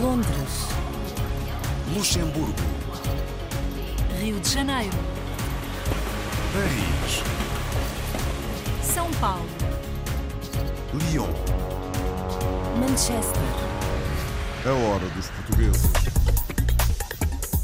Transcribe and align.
Londres. 0.00 0.68
Luxemburgo. 1.94 2.52
Rio 4.20 4.40
de 4.40 4.48
Janeiro. 4.48 4.96
Paris. 6.52 7.22
São 8.82 9.10
Paulo. 9.20 9.46
Lyon. 10.94 11.28
Manchester. 12.78 13.42
A 14.66 14.72
hora 14.72 15.06
dos 15.10 15.28
portugueses. 15.30 15.92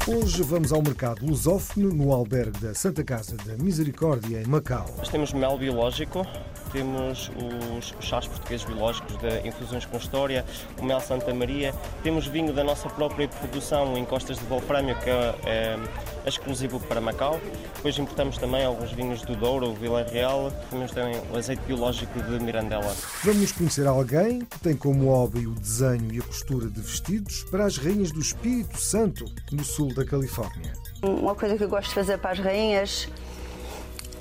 Hoje 0.07 0.41
vamos 0.43 0.71
ao 0.71 0.81
mercado 0.81 1.25
lusófono 1.25 1.89
no 1.89 2.11
albergue 2.13 2.59
da 2.59 2.73
Santa 2.73 3.03
Casa 3.03 3.35
da 3.45 3.61
Misericórdia 3.61 4.41
em 4.41 4.45
Macau. 4.47 4.85
Nós 4.97 5.09
temos 5.09 5.33
mel 5.33 5.57
biológico, 5.57 6.25
temos 6.71 7.31
os 7.77 7.93
chás 8.05 8.27
portugueses 8.27 8.65
biológicos 8.65 9.17
de 9.17 9.47
infusões 9.47 9.85
com 9.85 9.97
história, 9.97 10.45
o 10.79 10.85
mel 10.85 10.99
Santa 10.99 11.33
Maria, 11.33 11.73
temos 12.03 12.27
vinho 12.27 12.53
da 12.53 12.63
nossa 12.63 12.89
própria 12.89 13.27
produção 13.27 13.97
em 13.97 14.05
Costas 14.05 14.37
de 14.37 14.45
Wolframio, 14.45 14.95
que 14.99 15.09
é, 15.09 15.35
é, 15.45 15.79
exclusivo 16.25 16.79
para 16.79 17.01
Macau. 17.01 17.39
Depois 17.75 17.97
importamos 17.97 18.37
também 18.37 18.63
alguns 18.65 18.91
vinhos 18.91 19.21
do 19.21 19.35
Douro, 19.35 19.69
o 19.69 19.73
Vila 19.73 20.03
Real, 20.03 20.51
temos 20.69 20.91
também 20.91 21.19
o 21.31 21.37
azeite 21.37 21.61
biológico 21.63 22.21
de 22.21 22.39
Mirandela. 22.39 22.95
Vamos 23.23 23.51
conhecer 23.51 23.87
alguém 23.87 24.39
que 24.39 24.59
tem 24.59 24.75
como 24.75 25.09
hobby 25.09 25.47
o 25.47 25.53
desenho 25.55 26.11
e 26.13 26.19
a 26.19 26.23
costura 26.23 26.67
de 26.67 26.81
vestidos 26.81 27.43
para 27.51 27.65
as 27.65 27.77
rainhas 27.77 28.11
do 28.11 28.19
Espírito 28.19 28.79
Santo, 28.79 29.25
no 29.51 29.63
sul 29.63 29.93
da 29.93 30.05
Califórnia. 30.05 30.73
Uma 31.03 31.35
coisa 31.35 31.57
que 31.57 31.63
eu 31.63 31.69
gosto 31.69 31.89
de 31.89 31.95
fazer 31.95 32.17
para 32.17 32.31
as 32.31 32.39
rainhas 32.39 33.07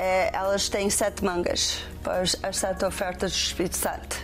é 0.00 0.30
elas 0.32 0.68
têm 0.68 0.88
sete 0.88 1.22
mangas 1.24 1.82
para 2.02 2.22
as 2.22 2.36
as 2.42 2.56
sete 2.56 2.84
ofertas 2.84 3.32
do 3.32 3.36
Espírito 3.36 3.76
Santo. 3.76 4.16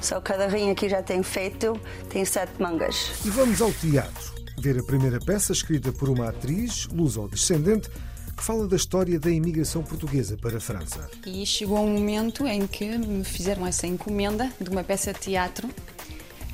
Só 0.00 0.20
cada 0.20 0.46
rainha 0.46 0.74
que 0.74 0.88
já 0.88 1.02
tem 1.02 1.22
feito 1.22 1.78
tem 2.08 2.24
sete 2.24 2.52
mangas. 2.60 3.10
E 3.24 3.30
vamos 3.30 3.60
ao 3.60 3.72
teatro, 3.72 4.34
ver 4.58 4.78
a 4.78 4.82
primeira 4.82 5.18
peça 5.18 5.52
escrita 5.52 5.92
por 5.92 6.08
uma 6.08 6.28
atriz 6.28 6.86
luso-descendente 6.86 7.90
que 8.36 8.42
fala 8.42 8.68
da 8.68 8.76
história 8.76 9.18
da 9.18 9.30
imigração 9.30 9.82
portuguesa 9.82 10.36
para 10.36 10.58
a 10.58 10.60
França. 10.60 11.08
E 11.26 11.44
chegou 11.44 11.78
um 11.80 11.94
momento 11.94 12.46
em 12.46 12.66
que 12.66 12.86
me 12.98 13.24
fizeram 13.24 13.66
essa 13.66 13.86
encomenda 13.86 14.52
de 14.60 14.70
uma 14.70 14.84
peça 14.84 15.12
de 15.12 15.20
teatro 15.20 15.68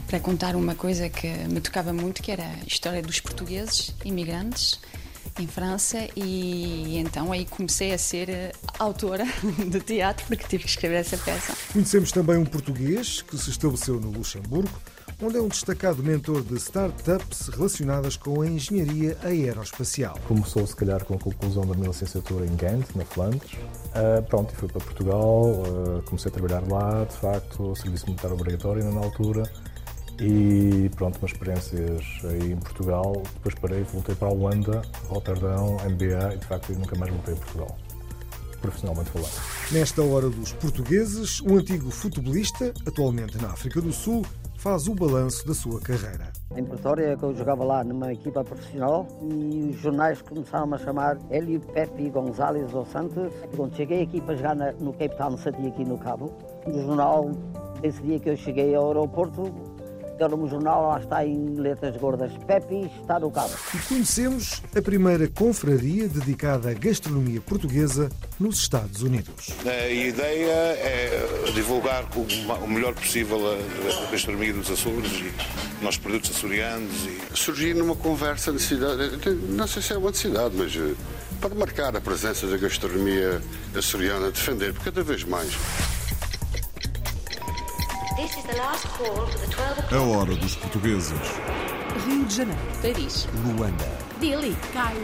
para 0.06 0.20
contar 0.20 0.54
uma 0.54 0.74
coisa 0.74 1.08
que 1.08 1.26
me 1.48 1.60
tocava 1.60 1.92
muito, 1.92 2.22
que 2.22 2.30
era 2.30 2.44
a 2.44 2.66
história 2.66 3.02
dos 3.02 3.18
portugueses 3.18 3.92
imigrantes 4.04 4.78
em 5.38 5.46
França 5.46 6.08
e 6.16 6.98
então 6.98 7.32
aí 7.32 7.44
comecei 7.44 7.92
a 7.92 7.98
ser 7.98 8.28
eh, 8.28 8.52
autora 8.78 9.24
de 9.68 9.80
teatro 9.80 10.26
porque 10.26 10.44
tive 10.46 10.64
que 10.64 10.70
escrever 10.70 10.96
essa 10.96 11.16
peça. 11.16 11.54
Conhecemos 11.72 12.12
também 12.12 12.36
um 12.36 12.44
português 12.44 13.22
que 13.22 13.36
se 13.38 13.50
estabeleceu 13.50 14.00
no 14.00 14.10
Luxemburgo, 14.10 14.70
onde 15.20 15.36
é 15.36 15.40
um 15.40 15.48
destacado 15.48 16.02
mentor 16.02 16.42
de 16.42 16.54
startups 16.56 17.48
relacionadas 17.48 18.16
com 18.16 18.42
a 18.42 18.46
engenharia 18.46 19.16
aeroespacial. 19.22 20.18
Começou, 20.26 20.66
se 20.66 20.74
calhar, 20.74 21.04
com 21.04 21.14
a 21.14 21.18
conclusão 21.18 21.66
da 21.66 21.74
minha 21.74 21.88
licenciatura 21.88 22.44
em 22.44 22.54
Ghent, 22.56 22.86
na 22.94 23.04
Flandres. 23.04 23.52
Uh, 23.52 24.22
pronto, 24.28 24.52
e 24.52 24.56
fui 24.56 24.68
para 24.68 24.80
Portugal, 24.80 25.44
uh, 25.44 26.02
comecei 26.06 26.30
a 26.30 26.34
trabalhar 26.34 26.62
lá, 26.68 27.04
de 27.04 27.16
facto, 27.16 27.74
serviço 27.76 28.06
militar 28.06 28.32
obrigatório 28.32 28.82
ainda 28.82 28.94
na 28.94 29.04
altura. 29.04 29.44
E 30.24 30.88
pronto, 30.94 31.18
umas 31.18 31.32
experiências 31.32 32.00
aí 32.24 32.52
em 32.52 32.56
Portugal. 32.56 33.12
Depois 33.34 33.54
parei, 33.56 33.82
voltei 33.82 34.14
para 34.14 34.28
a 34.28 34.30
Holanda, 34.32 34.82
Roterdão, 35.08 35.76
MBA 35.84 36.34
e 36.34 36.38
de 36.38 36.46
facto 36.46 36.72
nunca 36.74 36.96
mais 36.96 37.12
voltei 37.12 37.34
a 37.34 37.36
Portugal, 37.36 37.76
profissionalmente 38.60 39.10
falando. 39.10 39.30
Nesta 39.72 40.02
hora 40.02 40.30
dos 40.30 40.52
portugueses, 40.52 41.40
um 41.40 41.56
antigo 41.56 41.90
futebolista, 41.90 42.72
atualmente 42.86 43.36
na 43.42 43.48
África 43.48 43.80
do 43.80 43.92
Sul, 43.92 44.24
faz 44.58 44.86
o 44.86 44.94
balanço 44.94 45.44
da 45.44 45.54
sua 45.54 45.80
carreira. 45.80 46.30
Em 46.56 46.62
Pretória, 46.62 47.16
que 47.16 47.22
eu 47.24 47.34
jogava 47.34 47.64
lá 47.64 47.82
numa 47.82 48.12
equipa 48.12 48.44
profissional 48.44 49.08
e 49.22 49.70
os 49.70 49.80
jornais 49.80 50.22
começaram 50.22 50.72
a 50.72 50.78
chamar 50.78 51.18
Hélio 51.30 51.58
Pepe 51.58 52.08
González 52.10 52.70
dos 52.70 52.86
Santos. 52.90 53.32
Quando 53.56 53.74
cheguei 53.74 54.02
aqui 54.02 54.20
para 54.20 54.36
jogar 54.36 54.54
na- 54.54 54.72
no 54.72 54.92
Cape 54.92 55.16
Town 55.16 55.36
City, 55.36 55.66
aqui 55.66 55.84
no 55.84 55.98
Cabo, 55.98 56.32
o 56.64 56.72
jornal, 56.72 57.32
esse 57.82 58.00
dia 58.02 58.20
que 58.20 58.28
eu 58.30 58.36
cheguei 58.36 58.72
ao 58.72 58.86
aeroporto, 58.88 59.50
deram-me 60.18 60.44
o 60.44 60.48
jornal, 60.48 60.88
lá 60.88 61.00
está 61.00 61.26
em 61.26 61.56
letras 61.56 61.96
gordas, 61.96 62.32
Pepe 62.46 62.90
está 63.00 63.18
no 63.18 63.30
Cabo. 63.30 63.52
E 63.74 63.78
conhecemos 63.88 64.62
a 64.76 64.82
primeira 64.82 65.28
confraria 65.28 66.08
dedicada 66.08 66.70
à 66.70 66.74
gastronomia 66.74 67.40
portuguesa 67.40 68.08
nos 68.38 68.58
Estados 68.58 69.02
Unidos. 69.02 69.50
A 69.64 69.88
ideia 69.88 70.52
é 70.78 71.50
divulgar 71.54 72.04
o 72.62 72.68
melhor 72.68 72.94
possível 72.94 73.38
a 73.52 74.10
gastronomia 74.10 74.52
dos 74.52 74.70
Açores 74.70 75.12
e 75.12 75.82
nossos 75.82 75.98
produtos 75.98 76.30
açorianos. 76.30 76.92
E... 77.06 77.36
surgir 77.36 77.74
numa 77.74 77.96
conversa 77.96 78.52
necessidade, 78.52 79.18
não 79.48 79.66
sei 79.66 79.82
se 79.82 79.92
é 79.92 79.98
uma 79.98 80.10
necessidade, 80.10 80.54
mas 80.56 80.74
eh, 80.76 80.94
para 81.40 81.54
marcar 81.54 81.96
a 81.96 82.00
presença 82.00 82.46
da 82.46 82.56
gastronomia 82.56 83.42
açoriana, 83.76 84.30
defender 84.30 84.72
cada 84.74 85.02
vez 85.02 85.24
mais. 85.24 85.52
A 89.90 90.02
hora 90.02 90.34
dos 90.36 90.54
portugueses. 90.56 91.18
Rio 92.06 92.26
de 92.26 92.34
Janeiro. 92.34 92.60
Paris. 92.82 93.26
Luanda. 93.42 93.88
Dili. 94.20 94.54
Cairo. 94.74 95.00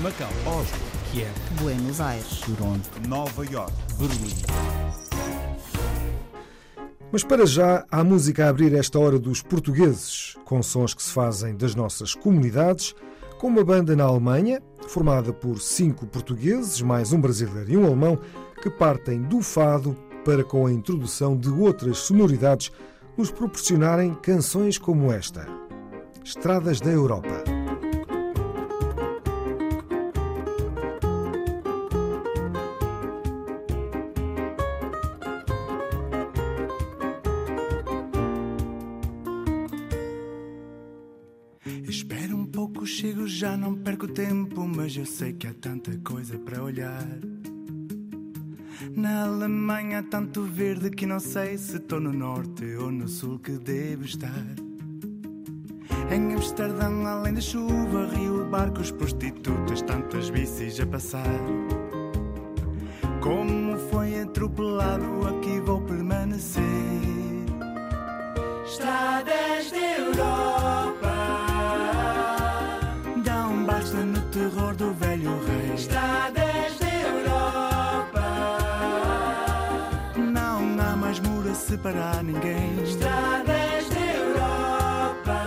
Macau. 0.00 0.28
Oslo. 0.46 0.78
Kiev. 1.10 1.32
Buenos 1.60 2.00
Aires. 2.00 2.42
Toronto. 2.42 2.88
Nova 3.08 3.44
York. 3.44 3.72
Berlim. 3.98 4.32
Mas 7.10 7.24
para 7.24 7.44
já, 7.44 7.84
há 7.90 8.04
música 8.04 8.46
a 8.46 8.50
abrir 8.50 8.72
esta 8.72 9.00
hora 9.00 9.18
dos 9.18 9.42
portugueses, 9.42 10.36
com 10.44 10.62
sons 10.62 10.94
que 10.94 11.02
se 11.02 11.10
fazem 11.10 11.56
das 11.56 11.74
nossas 11.74 12.14
comunidades, 12.14 12.94
com 13.40 13.48
uma 13.48 13.64
banda 13.64 13.96
na 13.96 14.04
Alemanha, 14.04 14.62
formada 14.86 15.32
por 15.32 15.60
cinco 15.60 16.06
portugueses, 16.06 16.80
mais 16.80 17.12
um 17.12 17.20
brasileiro 17.20 17.72
e 17.72 17.76
um 17.76 17.84
alemão, 17.84 18.16
que 18.62 18.70
partem 18.70 19.22
do 19.22 19.42
fado 19.42 19.96
para, 20.24 20.42
com 20.42 20.66
a 20.66 20.72
introdução 20.72 21.36
de 21.36 21.50
outras 21.50 21.98
sonoridades, 21.98 22.72
nos 23.16 23.30
proporcionarem 23.30 24.14
canções 24.14 24.78
como 24.78 25.12
esta: 25.12 25.46
Estradas 26.24 26.80
da 26.80 26.90
Europa. 26.90 27.44
Espera 41.86 42.34
um 42.34 42.46
pouco, 42.46 42.86
chego 42.86 43.26
já, 43.28 43.56
não 43.56 43.74
perco 43.74 44.08
tempo, 44.08 44.66
mas 44.66 44.96
eu 44.96 45.06
sei 45.06 45.32
que 45.32 45.46
há 45.46 45.54
tanta 45.54 45.96
coisa 45.98 46.38
para 46.38 46.62
olhar. 46.62 47.06
Na 48.96 49.24
Alemanha 49.24 49.98
há 49.98 50.02
tanto 50.04 50.42
verde 50.42 50.88
que 50.88 51.04
não 51.04 51.18
sei 51.18 51.58
se 51.58 51.78
estou 51.78 51.98
no 51.98 52.12
norte 52.12 52.64
ou 52.76 52.92
no 52.92 53.08
sul 53.08 53.40
que 53.40 53.52
devo 53.52 54.04
estar. 54.04 54.44
Em 56.10 56.32
Amsterdão, 56.32 57.04
além 57.04 57.34
da 57.34 57.40
chuva, 57.40 58.06
rio, 58.14 58.44
barcos, 58.44 58.92
prostitutas, 58.92 59.82
tantas 59.82 60.30
bicis 60.30 60.78
a 60.78 60.86
passar. 60.86 61.40
Como 63.20 63.76
foi 63.90 64.20
atropelado, 64.20 65.26
aqui 65.26 65.58
vou 65.60 65.80
permanecer. 65.80 66.62
Estradas 68.64 69.70
da 69.72 69.98
Europa 69.98 70.53
muro 81.84 81.98
a 81.98 82.12
separar 82.14 82.24
ninguém. 82.24 82.82
Estradas 82.82 83.88
da 83.90 84.00
Europa. 84.00 85.42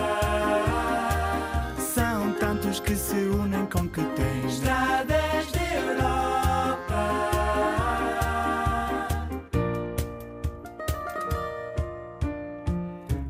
São 1.80 2.34
tantos 2.34 2.80
que 2.80 2.96
se 2.96 3.16
unem 3.16 3.66
com 3.66 3.88
que 3.88 4.04
têm 4.04 4.46
Estradas 4.46 5.52
da 5.52 5.76
Europa. 5.76 6.78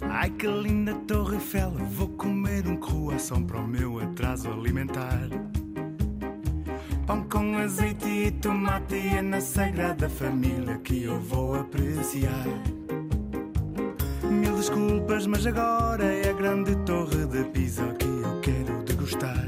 Ai 0.10 0.30
que 0.32 0.48
linda 0.48 0.94
Torre 1.08 1.36
Eiffel, 1.36 1.72
vou 1.92 2.10
comer 2.10 2.68
um 2.68 2.78
croissant 2.78 3.46
para 3.46 3.60
o 3.60 3.68
meu 3.68 4.00
atraso 4.00 4.52
alimentar. 4.52 5.30
Pão 7.06 7.24
com 7.24 7.58
azeite 7.58 8.06
e 8.06 8.32
tomate 8.32 8.96
é 8.96 9.22
na 9.22 9.40
Sagrada 9.40 10.10
Família 10.10 10.78
que 10.80 11.04
eu 11.04 11.18
vou 11.22 11.56
apreciar 11.56 12.77
desculpas, 14.68 15.26
mas 15.28 15.46
agora 15.46 16.04
é 16.04 16.30
a 16.30 16.34
grande 16.34 16.76
torre 16.78 17.26
de 17.28 17.44
Pisa 17.46 17.86
que 17.98 18.06
eu 18.06 18.42
quero 18.42 18.84
degustar. 18.84 19.48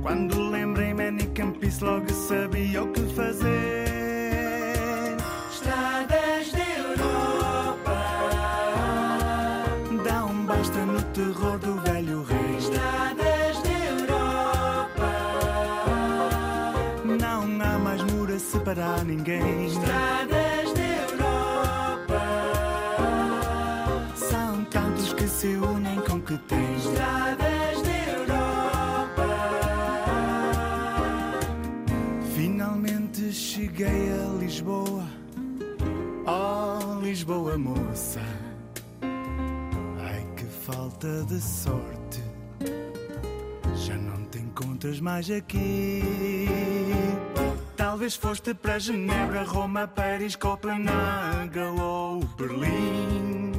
Quando 0.00 0.50
lembrei 0.50 0.94
Manic 0.94 1.42
and 1.42 1.52
Peace, 1.52 1.82
logo 1.82 2.08
sabia 2.12 2.84
o 2.84 2.92
que 2.92 3.00
fazer. 3.14 3.86
Estradas 5.50 6.52
da 6.52 6.68
Europa. 6.78 7.98
Dá 10.04 10.24
um 10.24 10.46
basta 10.46 10.78
no 10.86 11.02
terror 11.02 11.58
do 11.58 11.80
velho 11.80 12.22
rei. 12.22 12.56
Estradas 12.58 13.62
da 13.62 13.72
Europa. 13.90 15.12
Não 17.20 17.42
há 17.60 17.78
mais 17.78 18.02
muro 18.04 18.34
a 18.34 18.38
separar 18.38 19.04
ninguém. 19.04 19.66
Estradas 19.66 20.31
cheguei 33.82 34.12
a 34.12 34.38
Lisboa. 34.38 35.04
Oh, 36.26 37.00
Lisboa, 37.00 37.58
moça. 37.58 38.20
Ai, 40.00 40.24
que 40.36 40.44
falta 40.44 41.24
de 41.24 41.40
sorte. 41.40 42.22
Já 43.74 43.96
não 43.96 44.24
te 44.26 44.38
encontras 44.38 45.00
mais 45.00 45.28
aqui. 45.30 46.00
Talvez 47.76 48.14
foste 48.14 48.54
para 48.54 48.78
Genebra, 48.78 49.42
Roma, 49.42 49.88
Paris, 49.88 50.36
Copenhague 50.36 51.58
ou 51.58 52.20
Berlim. 52.36 53.52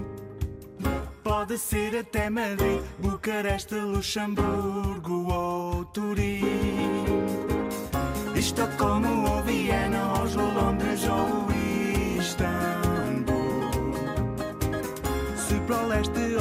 Pode 1.22 1.58
ser 1.58 1.98
até 1.98 2.30
Madrid, 2.30 2.82
Bucareste, 3.00 3.76
Luxemburgo 3.76 5.34
ou 5.34 5.86
Turim. 5.86 6.94
Estocolmo 8.36 9.30
ou 9.30 9.42
Viena, 9.44 9.73
leste 15.94 16.33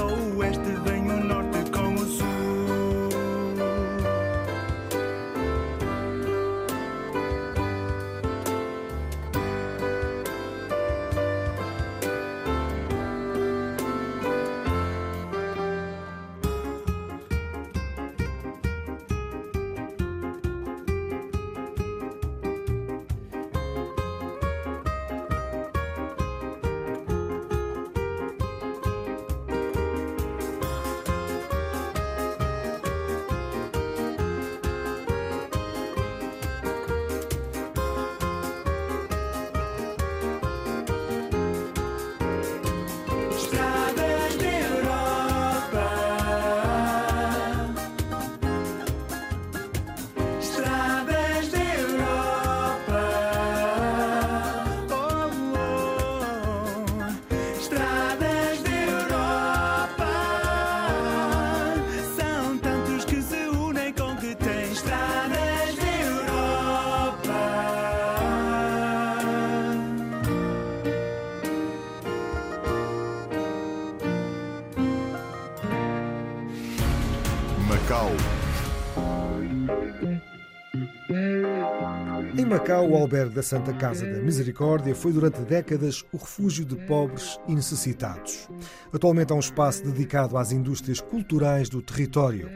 Macau, 82.73 82.91
o 82.91 82.97
albergue 82.97 83.35
da 83.35 83.43
Santa 83.43 83.75
Casa 83.75 84.07
da 84.07 84.23
Misericórdia 84.23 84.95
foi 84.95 85.13
durante 85.13 85.43
décadas 85.43 86.03
o 86.11 86.17
refúgio 86.17 86.65
de 86.65 86.75
pobres 86.87 87.39
e 87.47 87.55
necessitados. 87.55 88.49
Atualmente 88.91 89.31
é 89.31 89.35
um 89.35 89.41
espaço 89.41 89.85
dedicado 89.85 90.39
às 90.39 90.53
indústrias 90.53 90.99
culturais 90.99 91.69
do 91.69 91.83
território. 91.83 92.49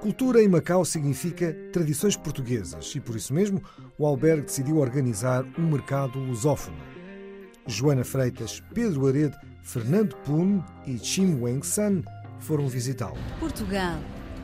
Cultura 0.00 0.42
em 0.42 0.48
Macau 0.48 0.84
significa 0.84 1.56
tradições 1.72 2.16
portuguesas 2.16 2.92
e, 2.96 3.00
por 3.00 3.14
isso 3.14 3.32
mesmo, 3.32 3.62
o 3.96 4.04
albergue 4.04 4.46
decidiu 4.46 4.78
organizar 4.78 5.44
um 5.56 5.70
mercado 5.70 6.18
lusófono. 6.18 6.78
Joana 7.68 8.02
Freitas, 8.02 8.60
Pedro 8.74 9.06
Arede, 9.06 9.36
Fernando 9.62 10.16
Pun 10.24 10.60
e 10.84 10.98
Chim 10.98 11.40
Weng 11.40 11.64
San 11.64 12.02
foram 12.40 12.66
visitá-lo. 12.66 13.18
Portugal, 13.38 14.00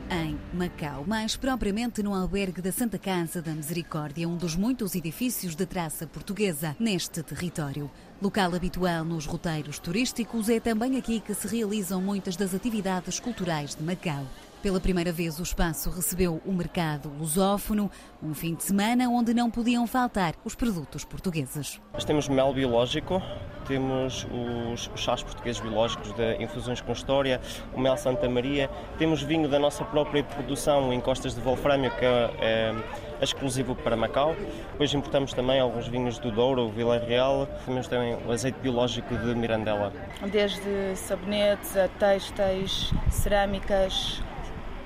em 0.09 0.39
Macau, 0.53 1.05
mais 1.05 1.35
propriamente 1.35 2.01
no 2.01 2.13
albergue 2.13 2.61
da 2.61 2.71
Santa 2.71 2.97
Casa 2.97 3.41
da 3.41 3.51
Misericórdia, 3.51 4.27
um 4.27 4.35
dos 4.35 4.55
muitos 4.55 4.95
edifícios 4.95 5.55
de 5.55 5.65
traça 5.65 6.07
portuguesa 6.07 6.75
neste 6.79 7.21
território. 7.21 7.89
Local 8.21 8.55
habitual 8.55 9.05
nos 9.05 9.25
roteiros 9.25 9.79
turísticos, 9.79 10.49
é 10.49 10.59
também 10.59 10.97
aqui 10.97 11.19
que 11.19 11.33
se 11.33 11.47
realizam 11.47 12.01
muitas 12.01 12.35
das 12.35 12.53
atividades 12.53 13.19
culturais 13.19 13.75
de 13.75 13.83
Macau. 13.83 14.25
Pela 14.61 14.81
primeira 14.81 15.09
vez, 15.09 15.39
o 15.39 15.43
espaço 15.43 15.89
recebeu 15.89 16.41
o 16.45 16.51
mercado 16.51 17.09
lusófono, 17.17 17.89
um 18.21 18.33
fim 18.33 18.55
de 18.55 18.63
semana 18.63 19.07
onde 19.07 19.33
não 19.33 19.49
podiam 19.49 19.87
faltar 19.87 20.35
os 20.43 20.53
produtos 20.53 21.05
portugueses. 21.05 21.79
Nós 21.93 22.03
temos 22.03 22.27
mel 22.27 22.53
biológico, 22.53 23.21
temos 23.65 24.27
os 24.73 24.89
chás 24.99 25.23
portugueses 25.23 25.61
biológicos 25.61 26.11
de 26.13 26.43
infusões 26.43 26.81
com 26.81 26.91
história, 26.91 27.39
o 27.73 27.79
mel 27.79 27.95
Santa 27.95 28.27
Maria, 28.27 28.69
temos 28.97 29.21
vinho 29.21 29.47
da 29.47 29.57
nossa 29.57 29.85
própria 29.85 30.25
produção 30.25 30.91
em 30.91 30.99
Costas 30.99 31.35
de 31.35 31.39
Wolframio, 31.39 31.91
que 31.91 32.03
é, 32.03 32.29
é 32.41 33.23
exclusivo 33.23 33.75
para 33.75 33.95
Macau. 33.95 34.35
Depois 34.73 34.93
importamos 34.93 35.31
também 35.31 35.61
alguns 35.61 35.87
vinhos 35.87 36.19
do 36.19 36.31
Douro, 36.31 36.67
Vila 36.67 36.97
Real, 36.97 37.47
temos 37.65 37.87
também 37.87 38.17
o 38.27 38.31
azeite 38.31 38.59
biológico 38.59 39.15
de 39.15 39.35
Mirandela. 39.35 39.93
Desde 40.29 40.97
sabonetes 40.97 41.77
a 41.77 41.87
têxteis, 41.87 42.91
cerâmicas, 43.09 44.21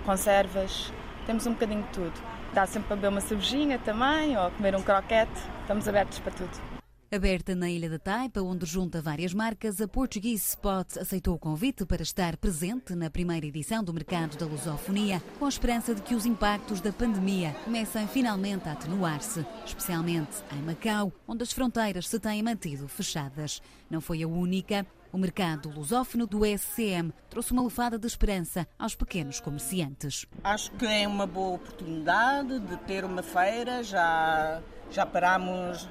conservas, 0.04 0.92
temos 1.26 1.46
um 1.48 1.54
bocadinho 1.54 1.84
de 1.84 1.90
tudo. 1.90 2.14
Dá 2.54 2.68
sempre 2.68 2.88
para 2.90 2.96
beber 2.98 3.10
uma 3.10 3.22
cervejinha 3.22 3.80
também, 3.80 4.38
ou 4.38 4.52
comer 4.52 4.76
um 4.76 4.82
croquete, 4.82 5.32
estamos 5.62 5.88
abertos 5.88 6.20
para 6.20 6.32
tudo. 6.34 6.74
Aberta 7.14 7.54
na 7.54 7.70
Ilha 7.70 7.92
da 7.92 8.00
Taipa, 8.00 8.42
onde 8.42 8.66
junta 8.66 9.00
várias 9.00 9.36
marcas, 9.36 9.80
a 9.80 9.88
Portuguese 9.88 10.50
Spot 10.50 10.98
aceitou 10.98 11.36
o 11.36 11.40
convite 11.40 11.86
para 11.86 12.02
estar 12.02 12.36
presente 12.38 12.96
na 12.96 13.08
primeira 13.08 13.46
edição 13.46 13.84
do 13.84 13.94
Mercado 13.94 14.36
da 14.36 14.48
Lusofonia, 14.48 15.22
com 15.38 15.46
a 15.46 15.50
esperança 15.50 15.94
de 15.94 16.02
que 16.02 16.16
os 16.16 16.26
impactos 16.26 16.82
da 16.82 16.92
pandemia 16.92 17.56
comecem 17.66 18.08
finalmente 18.08 18.68
a 18.68 18.72
atenuar-se, 18.72 19.46
especialmente 19.64 20.38
em 20.54 20.64
Macau, 20.64 21.14
onde 21.28 21.44
as 21.44 21.52
fronteiras 21.52 22.08
se 22.08 22.20
têm 22.20 22.42
mantido 22.42 22.88
fechadas. 22.88 23.62
Não 23.92 24.02
foi 24.02 24.24
a 24.24 24.28
única. 24.28 24.84
O 25.14 25.18
mercado 25.20 25.70
lusófono 25.70 26.26
do 26.26 26.44
SCM 26.44 27.14
trouxe 27.30 27.52
uma 27.52 27.64
lefada 27.64 28.00
de 28.00 28.08
esperança 28.08 28.68
aos 28.80 28.96
pequenos 28.96 29.40
comerciantes. 29.40 30.26
Acho 30.44 30.72
que 30.72 30.88
é 30.88 31.08
uma 31.08 31.28
boa 31.28 31.58
oportunidade 31.58 32.60
de 32.60 32.78
ter 32.78 33.06
uma 33.06 33.22
feira, 33.22 33.84
já, 33.84 34.60
já 34.90 35.06
paramos 35.06 35.88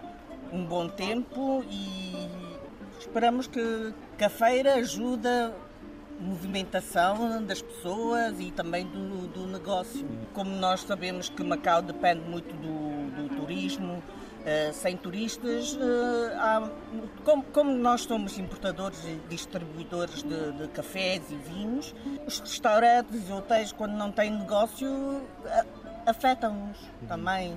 um 0.52 0.64
bom 0.64 0.88
tempo 0.88 1.64
e 1.71 2.29
esperamos 2.99 3.47
que, 3.47 3.95
que 4.19 4.25
a 4.25 4.29
feira 4.29 4.75
ajude 4.75 5.29
a 5.29 5.52
movimentação 6.19 7.45
das 7.45 7.62
pessoas 7.62 8.41
e 8.41 8.50
também 8.50 8.85
do, 8.88 9.29
do 9.29 9.47
negócio. 9.47 10.05
Como 10.35 10.50
nós 10.50 10.81
sabemos 10.81 11.29
que 11.29 11.45
Macau 11.45 11.81
depende 11.81 12.29
muito 12.29 12.52
do, 12.57 13.29
do 13.29 13.37
turismo, 13.37 14.02
Uh, 14.42 14.72
sem 14.72 14.96
turistas, 14.96 15.75
uh, 15.75 16.32
há, 16.37 16.68
como, 17.25 17.44
como, 17.44 17.70
nós 17.70 18.00
somos 18.00 18.37
importadores 18.40 18.99
e 19.04 19.20
distribuidores 19.28 20.25
de, 20.25 20.52
de, 20.52 20.66
cafés 20.66 21.22
e 21.30 21.37
vinhos, 21.37 21.94
os 22.26 22.40
restaurantes 22.40 23.28
e 23.28 23.32
hotéis, 23.32 23.70
quando 23.70 23.92
não 23.92 24.11
têm 24.11 24.32
negócio, 24.32 25.22
afetam-nos 26.04 26.76
também. 27.06 27.56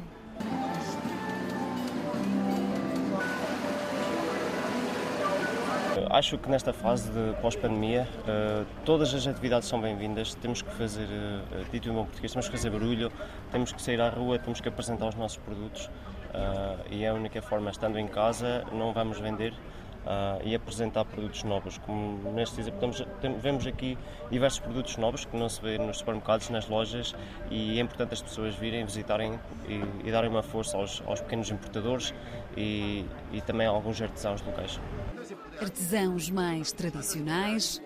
Acho 6.11 6.37
que 6.37 6.47
nesta 6.47 6.71
fase 6.71 7.09
de 7.09 7.41
pós-pandemia 7.41 8.07
todas 8.85 9.11
as 9.13 9.25
atividades 9.25 9.67
são 9.67 9.81
bem-vindas. 9.81 10.35
Temos 10.35 10.61
que 10.61 10.71
fazer, 10.71 11.07
dito 11.71 11.89
em 11.89 11.93
bom 11.93 12.05
português, 12.05 12.31
temos 12.31 12.47
que 12.47 12.55
fazer 12.55 12.69
barulho, 12.69 13.11
temos 13.51 13.71
que 13.71 13.81
sair 13.81 13.99
à 13.99 14.09
rua, 14.09 14.37
temos 14.37 14.61
que 14.61 14.69
apresentar 14.69 15.07
os 15.07 15.15
nossos 15.15 15.37
produtos. 15.37 15.89
Uh, 16.35 16.83
e 16.91 17.05
é 17.05 17.09
a 17.09 17.13
única 17.13 17.41
forma, 17.41 17.69
estando 17.69 17.97
em 17.97 18.07
casa, 18.07 18.65
não 18.73 18.91
vamos 18.91 19.17
vender. 19.19 19.53
uh, 20.05 20.41
e 20.43 20.55
apresentar 20.55 21.05
produtos 21.05 21.43
novos. 21.43 21.77
Como 21.79 22.31
neste 22.31 22.59
exemplo, 22.59 22.89
vemos 23.39 23.65
aqui 23.67 23.97
diversos 24.29 24.59
produtos 24.59 24.95
novos 24.97 25.25
que 25.25 25.35
não 25.35 25.49
se 25.49 25.61
vê 25.61 25.77
nos 25.77 25.97
supermercados, 25.97 26.49
nas 26.49 26.67
lojas, 26.67 27.15
e 27.49 27.77
é 27.77 27.81
importante 27.81 28.13
as 28.13 28.21
pessoas 28.21 28.55
virem, 28.55 28.85
visitarem 28.85 29.39
e, 29.67 30.07
e 30.07 30.11
darem 30.11 30.29
uma 30.29 30.43
força 30.43 30.77
aos, 30.77 31.01
aos 31.05 31.21
pequenos 31.21 31.49
importadores 31.49 32.13
e, 32.55 33.05
e 33.31 33.41
também 33.41 33.67
a 33.67 33.71
alguns 33.71 34.01
artesãos 34.01 34.41
locais. 34.41 34.79
Artesãos 35.59 36.29
mais 36.29 36.71
tradicionais, 36.71 37.81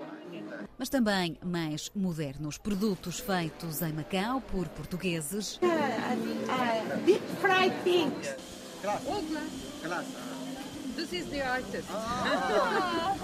mas 0.79 0.87
também 0.87 1.37
mais 1.43 1.91
modernos. 1.93 2.57
Produtos 2.57 3.19
feitos 3.19 3.81
em 3.81 3.91
Macau 3.91 4.39
por 4.39 4.67
portugueses. 4.69 5.59
deep 7.05 7.21
fried 7.41 7.75
things. 7.83 8.33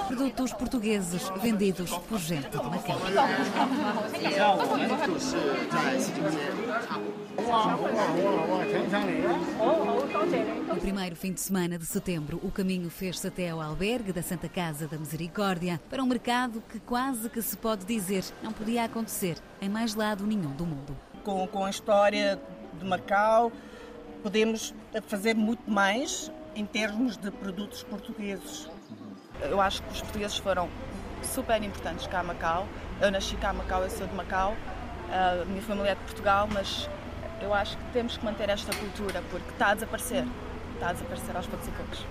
Produtos 0.07 0.53
portugueses 0.53 1.29
vendidos 1.41 1.91
por 2.09 2.19
gente 2.19 2.49
de 2.49 2.57
Macau. 2.57 2.99
No 10.67 10.75
primeiro 10.77 11.15
fim 11.15 11.31
de 11.31 11.39
semana 11.39 11.77
de 11.77 11.85
setembro, 11.85 12.39
o 12.43 12.49
caminho 12.49 12.89
fez-se 12.89 13.27
até 13.27 13.49
ao 13.49 13.61
albergue 13.61 14.11
da 14.11 14.23
Santa 14.23 14.49
Casa 14.49 14.87
da 14.87 14.97
Misericórdia 14.97 15.79
para 15.89 16.01
um 16.01 16.07
mercado 16.07 16.63
que 16.69 16.79
quase 16.79 17.29
que 17.29 17.41
se 17.41 17.55
pode 17.55 17.85
dizer 17.85 18.23
não 18.41 18.51
podia 18.51 18.85
acontecer 18.85 19.37
em 19.61 19.69
mais 19.69 19.93
lado 19.93 20.25
nenhum 20.25 20.51
do 20.51 20.65
mundo. 20.65 20.97
Com, 21.23 21.47
com 21.47 21.65
a 21.65 21.69
história 21.69 22.39
de 22.79 22.85
Macau, 22.85 23.51
podemos 24.23 24.73
fazer 25.07 25.35
muito 25.35 25.69
mais 25.69 26.31
em 26.55 26.65
termos 26.65 27.15
de 27.15 27.29
produtos 27.29 27.83
portugueses. 27.83 28.67
Eu 29.41 29.61
acho 29.61 29.83
que 29.83 29.93
os 29.93 30.01
portugueses 30.01 30.37
foram 30.37 30.67
super 31.21 31.61
importantes 31.61 32.07
cá 32.07 32.21
a 32.21 32.23
Macau. 32.23 32.67
Eu 32.99 33.11
nasci 33.11 33.35
cá 33.35 33.49
a 33.49 33.53
Macau, 33.53 33.83
eu 33.83 33.89
sou 33.89 34.07
de 34.07 34.15
Macau. 34.15 34.55
A 35.11 35.45
minha 35.45 35.61
família 35.61 35.91
é 35.91 35.95
de 35.95 36.01
Portugal, 36.01 36.47
mas 36.51 36.89
eu 37.41 37.53
acho 37.53 37.77
que 37.77 37.83
temos 37.93 38.17
que 38.17 38.25
manter 38.25 38.49
esta 38.49 38.73
cultura 38.75 39.21
porque 39.29 39.49
está 39.51 39.69
a 39.69 39.73
desaparecer. 39.73 40.25
Está 40.73 40.89
a 40.89 40.93
desaparecer 40.93 41.35
aos 41.35 41.47
poucos 41.47 41.67
e 41.67 41.71
poucos. 41.71 42.05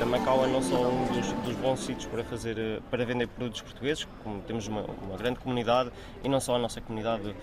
A 0.00 0.06
Macau 0.06 0.44
é 0.44 0.48
não 0.48 0.62
só 0.62 0.76
um 0.76 1.06
dos, 1.06 1.32
dos, 1.44 1.56
bons 1.56 1.80
sítios 1.80 2.06
para, 2.06 2.22
fazer, 2.22 2.56
eh, 2.56 2.78
para 2.88 3.04
vender 3.04 3.26
produtos 3.26 3.62
portugueses, 3.62 4.06
como 4.22 4.40
temos 4.42 4.68
uma, 4.68 4.82
uma, 4.82 5.16
grande 5.16 5.40
comunidade, 5.40 5.90
e 6.22 6.28
não 6.28 6.38
só 6.38 6.54
a 6.54 6.58
nossa 6.58 6.80
comunidade, 6.80 7.34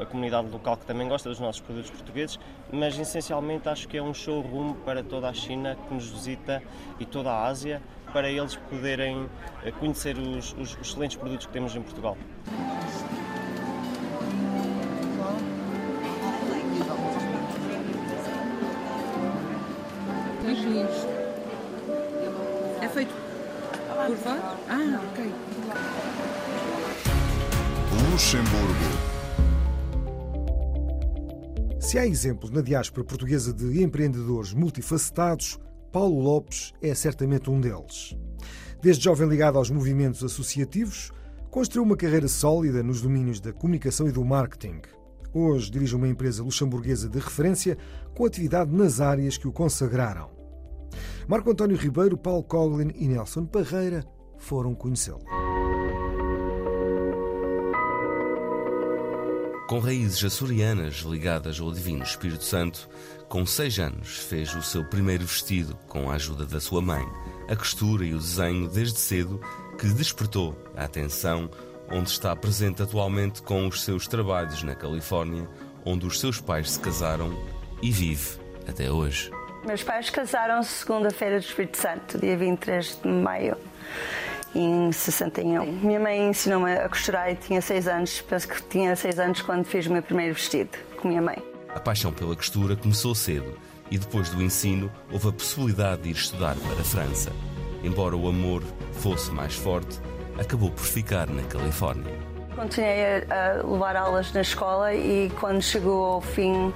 a 0.00 0.04
comunidade 0.04 0.46
local 0.50 0.76
que 0.76 0.84
também 0.84 1.08
gosta 1.08 1.30
dos 1.30 1.40
nossos 1.40 1.62
produtos 1.62 1.90
portugueses, 1.90 2.38
mas 2.70 2.98
essencialmente 2.98 3.66
acho 3.66 3.88
que 3.88 3.96
é 3.96 4.02
um 4.02 4.12
showroom 4.12 4.74
para 4.84 5.02
toda 5.02 5.26
a 5.26 5.32
China 5.32 5.74
que 5.88 5.94
nos 5.94 6.10
visita 6.10 6.62
e 7.00 7.06
toda 7.06 7.30
a 7.32 7.46
Ásia, 7.46 7.80
para 8.12 8.30
eles 8.30 8.56
poderem 8.56 9.26
eh, 9.64 9.72
conhecer 9.72 10.18
os, 10.18 10.52
os 10.58 10.76
excelentes 10.82 11.16
produtos 11.16 11.46
que 11.46 11.52
temos 11.52 11.74
em 11.74 11.80
Portugal. 11.80 12.18
Fora? 24.10 24.58
Ah, 24.68 25.00
ok. 25.12 25.32
Luxemburgo. 28.10 29.12
Se 31.80 31.98
há 31.98 32.06
exemplos 32.06 32.50
na 32.50 32.60
diáspora 32.62 33.04
portuguesa 33.04 33.52
de 33.52 33.82
empreendedores 33.82 34.52
multifacetados, 34.52 35.58
Paulo 35.90 36.20
Lopes 36.20 36.72
é 36.80 36.94
certamente 36.94 37.50
um 37.50 37.60
deles. 37.60 38.16
Desde 38.80 39.04
jovem 39.04 39.28
ligado 39.28 39.58
aos 39.58 39.70
movimentos 39.70 40.24
associativos, 40.24 41.12
construiu 41.50 41.84
uma 41.84 41.96
carreira 41.96 42.28
sólida 42.28 42.82
nos 42.82 43.02
domínios 43.02 43.40
da 43.40 43.52
comunicação 43.52 44.08
e 44.08 44.12
do 44.12 44.24
marketing. 44.24 44.80
Hoje 45.34 45.70
dirige 45.70 45.94
uma 45.94 46.08
empresa 46.08 46.42
luxemburguesa 46.42 47.08
de 47.08 47.18
referência 47.18 47.76
com 48.14 48.24
atividade 48.24 48.74
nas 48.74 49.00
áreas 49.00 49.36
que 49.36 49.48
o 49.48 49.52
consagraram. 49.52 50.41
Marco 51.28 51.50
António 51.50 51.76
Ribeiro, 51.76 52.16
Paulo 52.16 52.42
Coglin 52.42 52.92
e 52.94 53.06
Nelson 53.06 53.46
Parreira 53.46 54.04
foram 54.38 54.74
conhecê-lo. 54.74 55.20
Com 59.68 59.78
raízes 59.78 60.22
açorianas 60.22 60.96
ligadas 60.96 61.58
ao 61.58 61.72
Divino 61.72 62.02
Espírito 62.02 62.44
Santo, 62.44 62.88
com 63.28 63.46
seis 63.46 63.78
anos 63.78 64.18
fez 64.18 64.54
o 64.54 64.62
seu 64.62 64.84
primeiro 64.84 65.24
vestido 65.24 65.74
com 65.88 66.10
a 66.10 66.14
ajuda 66.14 66.44
da 66.44 66.60
sua 66.60 66.82
mãe. 66.82 67.06
A 67.48 67.56
costura 67.56 68.04
e 68.04 68.12
o 68.12 68.18
desenho 68.18 68.68
desde 68.68 68.98
cedo 68.98 69.40
que 69.78 69.86
despertou 69.86 70.54
a 70.76 70.84
atenção 70.84 71.48
onde 71.90 72.10
está 72.10 72.36
presente 72.36 72.82
atualmente 72.82 73.40
com 73.42 73.66
os 73.66 73.82
seus 73.82 74.06
trabalhos 74.06 74.62
na 74.62 74.74
Califórnia, 74.74 75.48
onde 75.84 76.06
os 76.06 76.20
seus 76.20 76.40
pais 76.40 76.72
se 76.72 76.80
casaram 76.80 77.32
e 77.80 77.90
vive 77.90 78.38
até 78.66 78.90
hoje. 78.90 79.30
Meus 79.64 79.82
pais 79.84 80.10
casaram-se 80.10 80.70
segunda-feira 80.70 81.38
do 81.38 81.44
Espírito 81.44 81.78
Santo, 81.78 82.18
dia 82.18 82.36
23 82.36 82.98
de 83.00 83.08
maio, 83.08 83.56
em 84.52 84.90
61. 84.90 85.64
Minha 85.64 86.00
mãe 86.00 86.30
ensinou-me 86.30 86.72
a 86.72 86.88
costurar 86.88 87.30
e 87.30 87.36
tinha 87.36 87.62
seis 87.62 87.86
anos. 87.86 88.20
Penso 88.22 88.48
que 88.48 88.60
tinha 88.64 88.96
seis 88.96 89.20
anos 89.20 89.40
quando 89.40 89.64
fiz 89.64 89.86
o 89.86 89.92
meu 89.92 90.02
primeiro 90.02 90.34
vestido 90.34 90.76
com 90.96 91.06
minha 91.06 91.22
mãe. 91.22 91.36
A 91.72 91.78
paixão 91.78 92.12
pela 92.12 92.34
costura 92.34 92.74
começou 92.74 93.14
cedo 93.14 93.56
e 93.88 93.96
depois 93.98 94.30
do 94.30 94.42
ensino 94.42 94.90
houve 95.12 95.28
a 95.28 95.32
possibilidade 95.32 96.02
de 96.02 96.08
ir 96.08 96.16
estudar 96.16 96.56
para 96.56 96.80
a 96.80 96.84
França. 96.84 97.30
Embora 97.84 98.16
o 98.16 98.28
amor 98.28 98.64
fosse 98.94 99.30
mais 99.30 99.54
forte, 99.54 100.00
acabou 100.40 100.72
por 100.72 100.84
ficar 100.84 101.28
na 101.28 101.42
Califórnia. 101.44 102.12
Continuei 102.56 103.24
a 103.30 103.62
levar 103.64 103.94
aulas 103.94 104.32
na 104.32 104.40
escola 104.40 104.92
e 104.92 105.30
quando 105.38 105.62
chegou 105.62 106.04
ao 106.04 106.20
fim 106.20 106.72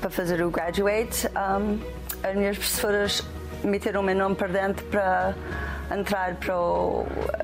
para 0.00 0.10
fazer 0.10 0.42
o 0.42 0.50
graduate, 0.50 1.28
um, 1.28 1.78
as 2.22 2.36
minhas 2.36 2.56
professoras 2.56 3.22
meteram 3.64 4.00
o 4.00 4.04
meu 4.04 4.14
nome 4.14 4.34
para 4.34 4.48
dentro 4.48 4.84
para 4.86 5.34
entrar 5.96 6.34
para 6.36 6.54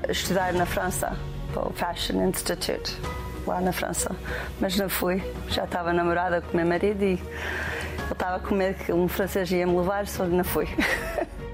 estudar 0.09 0.53
na 0.53 0.65
França, 0.65 1.17
para 1.51 1.67
o 1.67 1.73
Fashion 1.73 2.27
Institute, 2.27 2.95
lá 3.47 3.59
na 3.59 3.71
França. 3.71 4.15
Mas 4.59 4.77
não 4.77 4.89
fui, 4.89 5.23
já 5.49 5.63
estava 5.63 5.91
namorada 5.91 6.41
com 6.41 6.55
meu 6.55 6.65
marido 6.65 7.03
e 7.03 7.13
ele 8.05 8.11
estava 8.11 8.39
com 8.39 8.53
medo 8.55 8.83
que 8.83 8.93
um 8.93 9.07
francês 9.07 9.51
ia 9.51 9.65
me 9.65 9.75
levar, 9.75 10.07
só 10.07 10.25
não 10.25 10.43
fui. 10.43 10.67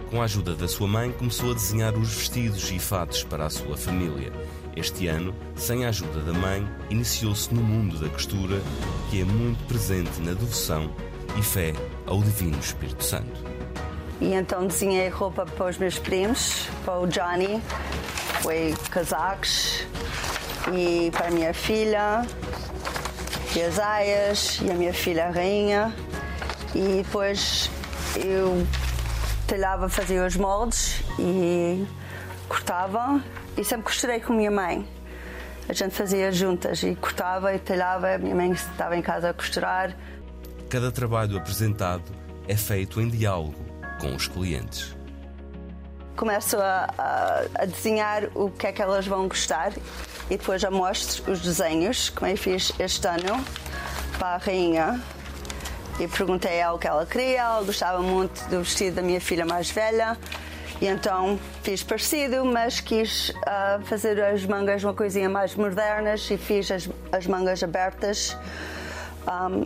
Com 0.09 0.21
a 0.21 0.25
ajuda 0.25 0.53
da 0.55 0.67
sua 0.67 0.89
mãe, 0.89 1.09
começou 1.09 1.51
a 1.51 1.53
desenhar 1.53 1.93
os 1.95 2.13
vestidos 2.13 2.69
e 2.69 2.77
fatos 2.77 3.23
para 3.23 3.45
a 3.45 3.49
sua 3.49 3.77
família. 3.77 4.29
Este 4.75 5.07
ano, 5.07 5.35
sem 5.55 5.85
a 5.85 5.89
ajuda 5.89 6.21
da 6.21 6.33
mãe, 6.33 6.67
iniciou-se 6.89 7.53
no 7.53 7.61
mundo 7.61 7.99
da 7.99 8.09
costura, 8.09 8.61
que 9.09 9.21
é 9.21 9.25
muito 9.25 9.61
presente 9.67 10.21
na 10.21 10.33
devoção 10.33 10.89
e 11.37 11.43
fé 11.43 11.73
ao 12.05 12.21
Divino 12.21 12.57
Espírito 12.59 13.03
Santo. 13.03 13.43
E 14.21 14.33
então 14.33 14.67
desenhei 14.67 15.09
roupa 15.09 15.45
para 15.45 15.67
os 15.67 15.77
meus 15.77 15.97
primos, 15.99 16.67
para 16.85 16.99
o 16.99 17.07
Johnny, 17.07 17.61
foi 18.41 18.73
casacos, 18.89 19.85
e 20.73 21.11
para 21.11 21.27
a 21.27 21.31
minha 21.31 21.53
filha, 21.53 22.25
e 23.55 23.61
as 23.61 23.79
aias, 23.79 24.59
e 24.61 24.71
a 24.71 24.73
minha 24.73 24.93
filha 24.93 25.27
a 25.27 25.31
rainha. 25.31 25.93
E 26.73 27.03
depois 27.03 27.69
eu 28.15 28.65
talhava, 29.47 29.89
fazia 29.89 30.25
os 30.25 30.37
moldes 30.37 31.03
e 31.19 31.85
cortava. 32.51 33.23
E 33.55 33.63
sempre 33.63 33.85
costurei 33.85 34.19
com 34.19 34.33
a 34.33 34.35
minha 34.35 34.51
mãe. 34.51 34.85
A 35.69 35.73
gente 35.73 35.95
fazia 35.95 36.31
juntas 36.31 36.83
e 36.83 36.95
cortava 36.95 37.53
e 37.53 37.59
talhava. 37.59 38.13
A 38.13 38.17
minha 38.17 38.35
mãe 38.35 38.51
estava 38.51 38.97
em 38.97 39.01
casa 39.01 39.29
a 39.29 39.33
costurar. 39.33 39.95
Cada 40.69 40.91
trabalho 40.91 41.37
apresentado 41.37 42.03
é 42.47 42.57
feito 42.57 42.99
em 42.99 43.07
diálogo 43.07 43.55
com 44.01 44.13
os 44.13 44.27
clientes. 44.27 44.95
Começo 46.17 46.57
a, 46.57 46.89
a, 46.97 47.41
a 47.55 47.65
desenhar 47.65 48.29
o 48.35 48.49
que 48.49 48.67
é 48.67 48.71
que 48.71 48.81
elas 48.81 49.07
vão 49.07 49.27
gostar 49.27 49.71
e 50.29 50.37
depois 50.37 50.61
já 50.61 50.69
mostro 50.69 51.31
os 51.31 51.41
desenhos, 51.41 52.09
como 52.09 52.29
eu 52.29 52.37
fiz 52.37 52.73
este 52.77 53.07
ano 53.07 53.43
para 54.17 54.35
a 54.35 54.37
rainha 54.37 55.01
e 55.99 56.07
perguntei 56.07 56.51
a 56.51 56.65
ela 56.65 56.73
o 56.75 56.79
que 56.79 56.87
ela 56.87 57.05
queria. 57.05 57.41
Ela 57.41 57.63
gostava 57.63 58.01
muito 58.01 58.43
do 58.49 58.59
vestido 58.59 58.95
da 58.95 59.01
minha 59.01 59.21
filha 59.21 59.45
mais 59.45 59.71
velha. 59.71 60.17
E 60.81 60.87
então 60.87 61.39
fiz 61.61 61.83
parecido, 61.83 62.43
mas 62.43 62.79
quis 62.79 63.29
uh, 63.29 63.85
fazer 63.85 64.19
as 64.19 64.43
mangas 64.45 64.83
uma 64.83 64.95
coisinha 64.95 65.29
mais 65.29 65.53
modernas 65.53 66.27
e 66.31 66.37
fiz 66.37 66.71
as, 66.71 66.89
as 67.11 67.27
mangas 67.27 67.61
abertas, 67.61 68.35
um, 69.27 69.63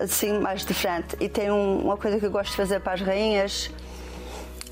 assim, 0.00 0.38
mais 0.38 0.64
diferente. 0.64 1.16
E 1.18 1.28
tem 1.28 1.50
um, 1.50 1.80
uma 1.80 1.96
coisa 1.96 2.20
que 2.20 2.26
eu 2.26 2.30
gosto 2.30 2.52
de 2.52 2.56
fazer 2.56 2.78
para 2.78 2.92
as 2.92 3.00
rainhas: 3.00 3.72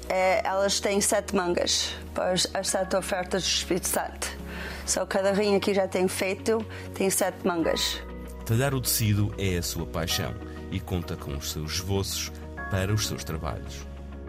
é, 0.09 0.47
elas 0.47 0.79
têm 0.79 1.01
sete 1.01 1.35
mangas, 1.35 1.93
para 2.15 2.31
as, 2.31 2.47
as 2.55 2.69
sete 2.69 2.95
ofertas 2.95 3.43
do 3.43 3.49
Espírito 3.49 3.89
Santo. 3.89 4.39
Só 4.87 5.05
cada 5.05 5.33
rainha 5.33 5.57
aqui 5.57 5.75
já 5.75 5.89
tem 5.89 6.07
feito, 6.07 6.65
tem 6.95 7.11
sete 7.11 7.45
mangas. 7.45 8.01
Talhar 8.47 8.73
o 8.73 8.81
tecido 8.81 9.35
é 9.37 9.59
a 9.59 9.63
sua 9.63 9.85
paixão 9.85 10.35
e 10.71 10.79
conta 10.79 11.17
com 11.17 11.37
os 11.37 11.51
seus 11.51 11.73
esboços 11.73 12.31
para 12.71 12.95
os 12.95 13.09
seus 13.09 13.25
trabalhos. 13.25 13.89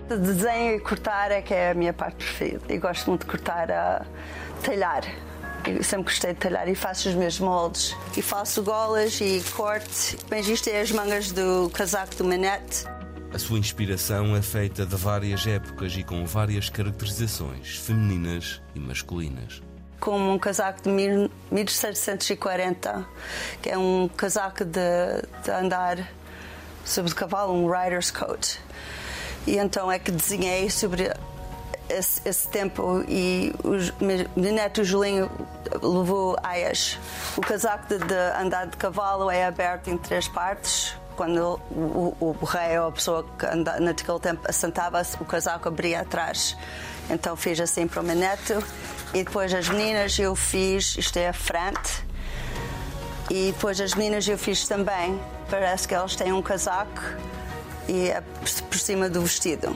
De 0.09 0.17
desenho 0.17 0.75
e 0.75 0.79
cortar 0.79 1.29
é 1.29 1.39
que 1.39 1.53
é 1.53 1.69
a 1.69 1.73
minha 1.75 1.93
parte 1.93 2.15
preferida. 2.15 2.73
E 2.73 2.79
gosto 2.79 3.11
muito 3.11 3.21
de 3.21 3.27
cortar 3.27 3.71
a 3.71 4.03
talhar. 4.63 5.03
Eu 5.67 5.83
sempre 5.83 6.05
gostei 6.05 6.33
de 6.33 6.39
talhar 6.39 6.67
e 6.67 6.73
faço 6.73 7.09
os 7.09 7.15
meus 7.15 7.39
moldes. 7.39 7.95
E 8.17 8.21
faço 8.23 8.63
golas 8.63 9.21
e 9.21 9.39
corte. 9.55 10.17
Bem, 10.27 10.41
isto 10.41 10.67
é 10.67 10.81
as 10.81 10.91
mangas 10.91 11.31
do 11.31 11.69
casaco 11.71 12.15
do 12.15 12.25
Manette. 12.25 12.85
A 13.31 13.37
sua 13.37 13.59
inspiração 13.59 14.35
é 14.35 14.41
feita 14.41 14.83
de 14.83 14.95
várias 14.95 15.45
épocas 15.45 15.95
e 15.95 16.03
com 16.03 16.25
várias 16.25 16.69
caracterizações 16.69 17.77
femininas 17.77 18.59
e 18.73 18.79
masculinas. 18.79 19.61
Como 19.99 20.33
um 20.33 20.39
casaco 20.39 20.81
de 20.81 20.89
1740, 21.51 23.05
que 23.61 23.69
é 23.69 23.77
um 23.77 24.09
casaco 24.17 24.65
de, 24.65 24.79
de 25.43 25.51
andar 25.51 26.09
sobre 26.83 27.11
o 27.11 27.15
cavalo, 27.15 27.53
um 27.53 27.69
rider's 27.69 28.09
coat. 28.09 28.59
E 29.49 29.57
então 29.57 29.91
é 29.91 29.97
que 29.97 30.11
desenhei 30.11 30.69
sobre 30.69 31.11
esse, 31.89 32.21
esse 32.23 32.47
tempo 32.49 33.03
e 33.07 33.51
o 33.63 34.39
meu 34.39 34.53
neto 34.53 34.83
Julinho 34.83 35.27
levou 35.81 36.37
aias. 36.43 36.99
O 37.35 37.41
casaco 37.41 37.87
de, 37.87 37.97
de, 37.97 38.13
andar 38.39 38.67
de 38.67 38.77
cavalo 38.77 39.31
é 39.31 39.47
aberto 39.47 39.89
em 39.89 39.97
três 39.97 40.27
partes. 40.27 40.95
Quando 41.15 41.59
o, 41.71 42.15
o, 42.21 42.37
o 42.39 42.45
rei 42.45 42.77
ou 42.77 42.89
a 42.89 42.91
pessoa 42.91 43.25
que 43.39 43.45
anda, 43.47 43.79
naquele 43.79 44.19
tempo 44.19 44.41
assentava-se, 44.47 45.17
o 45.19 45.25
casaco 45.25 45.67
abria 45.67 46.01
atrás. 46.01 46.55
Então 47.09 47.35
fiz 47.35 47.59
assim 47.59 47.87
para 47.87 48.01
o 48.01 48.03
meu 48.03 48.15
neto. 48.15 48.63
E 49.15 49.23
depois 49.23 49.51
as 49.51 49.67
meninas 49.67 50.19
eu 50.19 50.35
fiz, 50.35 50.95
isto 50.95 51.17
é 51.17 51.29
a 51.29 51.33
frente. 51.33 52.05
E 53.31 53.51
depois 53.51 53.81
as 53.81 53.95
meninas 53.95 54.27
eu 54.27 54.37
fiz 54.37 54.67
também. 54.67 55.19
Parece 55.49 55.87
que 55.87 55.95
elas 55.95 56.15
têm 56.15 56.31
um 56.31 56.41
casaco 56.43 57.01
e 57.89 58.09
é 58.09 58.21
por 58.21 58.77
cima 58.77 59.09
do 59.09 59.21
vestido. 59.21 59.75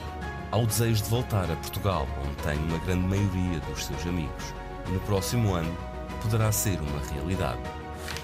Há 0.52 0.56
o 0.56 0.66
desejo 0.66 1.02
de 1.02 1.10
voltar 1.10 1.50
a 1.50 1.56
Portugal, 1.56 2.06
onde 2.22 2.36
tem 2.44 2.56
uma 2.58 2.78
grande 2.78 3.06
maioria 3.06 3.58
dos 3.68 3.84
seus 3.84 4.06
amigos. 4.06 4.54
E 4.86 4.92
no 4.92 5.00
próximo 5.00 5.52
ano 5.52 5.76
poderá 6.22 6.52
ser 6.52 6.78
uma 6.80 7.00
realidade. 7.12 7.58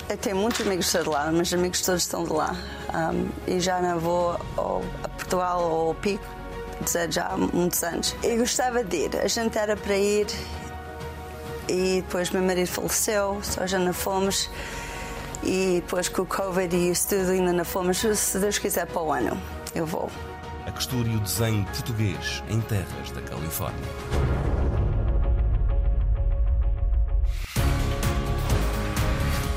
Eu 0.08 0.16
tenho 0.16 0.36
muitos 0.36 0.60
amigos 0.64 0.92
de 0.92 1.08
lá, 1.08 1.32
meus 1.32 1.52
amigos 1.52 1.80
todos 1.82 2.02
estão 2.02 2.24
de 2.24 2.32
lá. 2.32 2.54
Um, 2.94 3.28
e 3.52 3.58
já 3.58 3.80
não 3.80 3.98
vou 3.98 4.40
ao, 4.56 4.82
a 5.02 5.08
Portugal 5.08 5.60
ou 5.60 5.88
ao 5.88 5.94
Pico 5.94 6.24
dizer 6.82 7.12
já 7.12 7.26
há 7.26 7.36
muitos 7.36 7.82
anos. 7.82 8.14
Eu 8.22 8.38
gostava 8.38 8.84
de 8.84 8.96
ir, 8.96 9.16
a 9.16 9.28
gente 9.28 9.58
era 9.58 9.76
para 9.76 9.96
ir 9.96 10.26
e 11.68 12.02
depois 12.02 12.30
meu 12.30 12.42
marido 12.42 12.68
faleceu, 12.68 13.40
só 13.42 13.66
já 13.66 13.78
não 13.78 13.92
fomos. 13.92 14.48
E 15.42 15.80
depois 15.82 16.08
com 16.08 16.22
o 16.22 16.26
Covid 16.26 16.76
e 16.76 16.90
isso 16.90 17.08
tudo 17.08 17.30
ainda 17.30 17.52
não 17.52 17.64
fomos. 17.64 17.98
Se 17.98 18.38
Deus 18.38 18.58
quiser 18.58 18.86
para 18.86 19.02
o 19.02 19.12
ano, 19.12 19.40
eu 19.74 19.86
vou 19.86 20.10
a 20.66 20.72
costura 20.72 21.08
e 21.08 21.16
o 21.16 21.20
desenho 21.20 21.64
português 21.64 22.42
em 22.48 22.60
terras 22.60 23.10
da 23.12 23.20
Califórnia. 23.22 23.80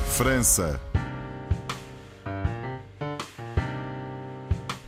França. 0.08 0.79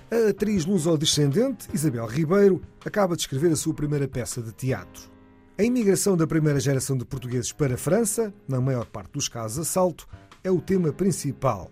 A 0.10 0.30
atriz 0.30 0.66
luso-descendente 0.66 1.68
Isabel 1.74 2.06
Ribeiro 2.06 2.62
acaba 2.86 3.16
de 3.16 3.24
escrever 3.24 3.52
a 3.52 3.56
sua 3.56 3.74
primeira 3.74 4.08
peça 4.08 4.42
de 4.42 4.52
teatro. 4.52 5.12
A 5.58 5.64
imigração 5.64 6.16
da 6.16 6.26
primeira 6.26 6.60
geração 6.60 6.98
de 6.98 7.06
portugueses 7.06 7.52
para 7.52 7.76
a 7.76 7.78
França, 7.78 8.34
na 8.48 8.60
maior 8.60 8.86
parte 8.86 9.12
dos 9.12 9.28
casos 9.28 9.60
assalto, 9.60 10.08
é 10.44 10.50
o 10.50 10.62
tema 10.62 10.92
principal. 10.92 11.70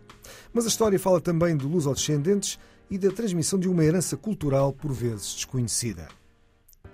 Mas 0.53 0.65
a 0.65 0.69
história 0.69 0.99
fala 0.99 1.19
também 1.21 1.55
de 1.55 1.65
luso-descendentes 1.65 2.59
e 2.89 2.97
da 2.97 3.11
transmissão 3.11 3.59
de 3.59 3.67
uma 3.67 3.83
herança 3.83 4.15
cultural 4.17 4.73
por 4.73 4.91
vezes 4.91 5.33
desconhecida. 5.35 6.07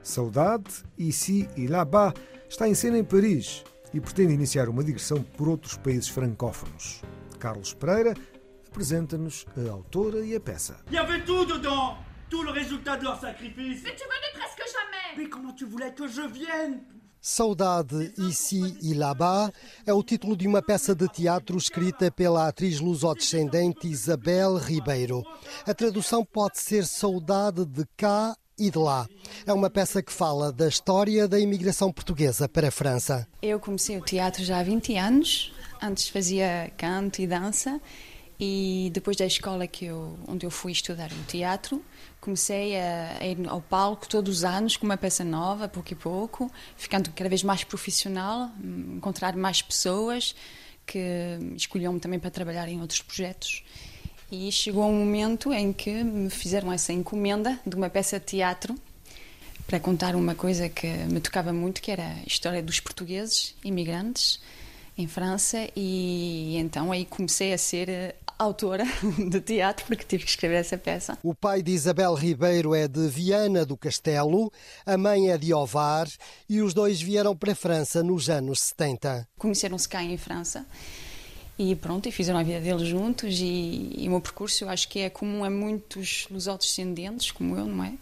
Saudade, 0.02 0.84
Ici 0.98 1.48
e 1.56 1.68
Là-bas 1.68 2.14
está 2.50 2.68
em 2.68 2.74
cena 2.74 2.98
em 2.98 3.04
Paris 3.04 3.64
e 3.94 4.00
pretende 4.00 4.34
iniciar 4.34 4.70
uma 4.70 4.84
digressão 4.84 5.22
por 5.22 5.48
outros 5.50 5.78
países 5.78 6.08
francófonos. 6.08 7.02
Carlos 7.40 7.74
Pereira 7.74 8.14
apresenta-nos 8.68 9.46
a 9.58 9.72
autora 9.72 10.26
e 10.26 10.36
a 10.36 10.40
peça. 10.40 10.80
Il 10.88 10.94
y 10.94 10.98
avait 10.98 11.24
tout 11.26 11.46
dedans 11.46 11.98
Tout 12.30 12.44
le 12.44 12.52
résultat 12.52 12.96
de 12.98 13.04
leur 13.04 13.20
sacrifice 13.20 13.82
Mais 13.84 13.96
tu 13.96 14.04
venais 14.04 14.34
presque 14.36 14.62
jamais 14.72 15.18
Mais 15.18 15.30
comment 15.30 15.54
tu 15.54 15.66
voulais 15.66 15.94
que 15.94 16.08
je 16.08 16.22
vienne 16.22 16.82
Saudade, 17.22 18.14
Ici 18.18 18.78
e 18.82 18.94
Là-bas 18.94 19.52
é 19.86 19.94
o 19.94 20.02
título 20.02 20.38
de 20.38 20.48
uma 20.48 20.62
peça 20.62 20.96
de 20.96 21.08
teatro 21.10 21.58
escrita 21.58 22.10
pela 22.10 22.48
atriz 22.48 22.80
lusodescendente 22.80 23.88
Isabel 23.88 24.56
Ribeiro. 24.56 25.24
A 25.66 25.74
tradução 25.74 26.24
pode 26.24 26.60
ser 26.60 26.86
Saudade 26.86 27.66
de 27.66 27.86
cá 27.98 28.36
e 28.58 28.70
de 28.72 28.78
lá. 28.78 29.06
É 29.46 29.52
uma 29.52 29.70
peça 29.70 30.02
que 30.02 30.12
fala 30.12 30.52
da 30.52 30.68
história 30.68 31.28
da 31.28 31.40
imigração 31.40 31.92
portuguesa 31.92 32.48
para 32.48 32.70
a 32.70 32.72
França. 32.72 33.28
Eu 33.42 33.60
comecei 33.60 33.98
o 33.98 34.02
teatro 34.02 34.44
já 34.44 34.60
há 34.60 34.64
20 34.64 34.96
anos. 34.98 35.54
Antes 35.82 36.08
fazia 36.10 36.72
canto 36.78 37.22
e 37.22 37.28
dança 37.28 37.82
e 38.40 38.90
depois 38.94 39.18
da 39.18 39.26
escola 39.26 39.68
que 39.68 39.86
eu, 39.86 40.18
onde 40.26 40.46
eu 40.46 40.52
fui 40.52 40.72
estudar 40.72 41.12
o 41.12 41.24
teatro, 41.28 41.84
comecei 42.22 42.80
a, 42.80 43.18
a, 43.20 43.28
ir 43.28 43.38
ao 43.50 43.62
palco 43.62 44.08
todos 44.08 44.38
os 44.38 44.44
anos 44.46 44.78
com 44.78 44.86
uma 44.86 44.96
peça 44.96 45.26
nova, 45.26 45.68
pouco 45.68 45.92
e 45.92 45.96
pouco, 45.96 46.50
ficando 46.78 47.10
cada 47.12 47.30
vez 47.30 47.44
mais 47.44 47.66
profissional, 47.66 48.50
encontrar 48.96 49.36
mais 49.36 49.62
pessoas 49.62 50.34
que 50.86 51.38
escolhiam-me 51.56 52.00
também 52.00 52.18
para 52.18 52.32
trabalhar 52.32 52.70
em 52.70 52.80
outros 52.80 53.02
projetos. 53.02 53.62
E 54.32 54.50
chegou 54.52 54.86
um 54.86 55.00
momento 55.00 55.52
em 55.52 55.74
que 55.74 56.04
me 56.04 56.30
fizeram 56.30 56.72
essa 56.72 56.94
encomenda 56.94 57.60
de 57.66 57.76
uma 57.76 57.90
peça 57.90 58.20
de 58.20 58.26
teatro 58.26 58.74
para 59.68 59.80
contar 59.80 60.16
uma 60.16 60.34
coisa 60.34 60.70
que 60.70 60.88
me 60.88 61.20
tocava 61.20 61.52
muito, 61.52 61.82
que 61.82 61.92
era 61.92 62.08
a 62.08 62.24
história 62.26 62.64
dos 62.64 62.80
portugueses 62.80 63.54
imigrantes 63.64 64.40
em 65.00 65.08
França 65.08 65.70
e 65.76 66.58
então 66.58 66.92
aí 66.92 67.06
comecei 67.06 67.54
a 67.54 67.58
ser 67.58 68.16
autora 68.38 68.84
de 69.30 69.42
teatro, 69.42 69.86
porque 69.86 70.04
tive 70.04 70.24
que 70.24 70.30
escrever 70.30 70.56
essa 70.56 70.78
peça. 70.78 71.18
O 71.24 71.34
pai 71.34 71.62
de 71.62 71.72
Isabel 71.72 72.14
Ribeiro 72.14 72.76
é 72.76 72.88
de 72.88 73.08
Viana 73.08 73.66
do 73.66 73.78
Castelo, 73.78 74.52
a 74.86 74.98
mãe 74.98 75.30
é 75.30 75.38
de 75.38 75.54
Ovar 75.54 76.08
e 76.50 76.62
os 76.62 76.74
dois 76.74 77.02
vieram 77.02 77.36
para 77.36 77.54
a 77.54 77.56
França 77.56 78.04
nos 78.04 78.30
anos 78.30 78.60
70. 78.60 79.28
Conheceram-se 79.38 79.88
cá 79.88 80.04
em 80.04 80.18
França 80.18 80.66
e 81.58 81.76
pronto, 81.76 82.08
e 82.08 82.12
fizeram 82.12 82.40
a 82.40 82.44
vida 82.44 82.60
deles 82.60 82.88
juntos 82.88 83.40
e, 83.40 83.94
e 83.98 84.08
o 84.08 84.12
meu 84.12 84.22
percurso 84.22 84.64
eu 84.64 84.70
acho 84.70 84.88
que 84.88 85.00
é 85.00 85.10
comum 85.10 85.44
a 85.44 85.50
muitos 85.50 86.28
lusodescendentes, 86.30 87.32
como 87.32 87.58
eu, 87.58 87.66
não 87.66 87.84
é? 87.84 87.94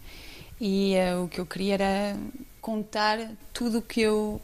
E 0.60 0.94
uh, 0.96 1.24
o 1.24 1.28
que 1.28 1.40
eu 1.40 1.46
queria 1.46 1.74
era 1.74 2.16
contar 2.60 3.18
tudo 3.52 3.78
o 3.78 3.82
que 3.82 4.00
eu 4.00 4.40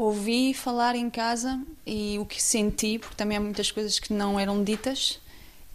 ouvi 0.00 0.54
falar 0.54 0.96
em 0.96 1.10
casa 1.10 1.60
e 1.86 2.18
o 2.18 2.24
que 2.24 2.42
senti, 2.42 2.98
porque 2.98 3.14
também 3.14 3.36
há 3.36 3.40
muitas 3.40 3.70
coisas 3.70 3.98
que 3.98 4.14
não 4.14 4.40
eram 4.40 4.64
ditas 4.64 5.20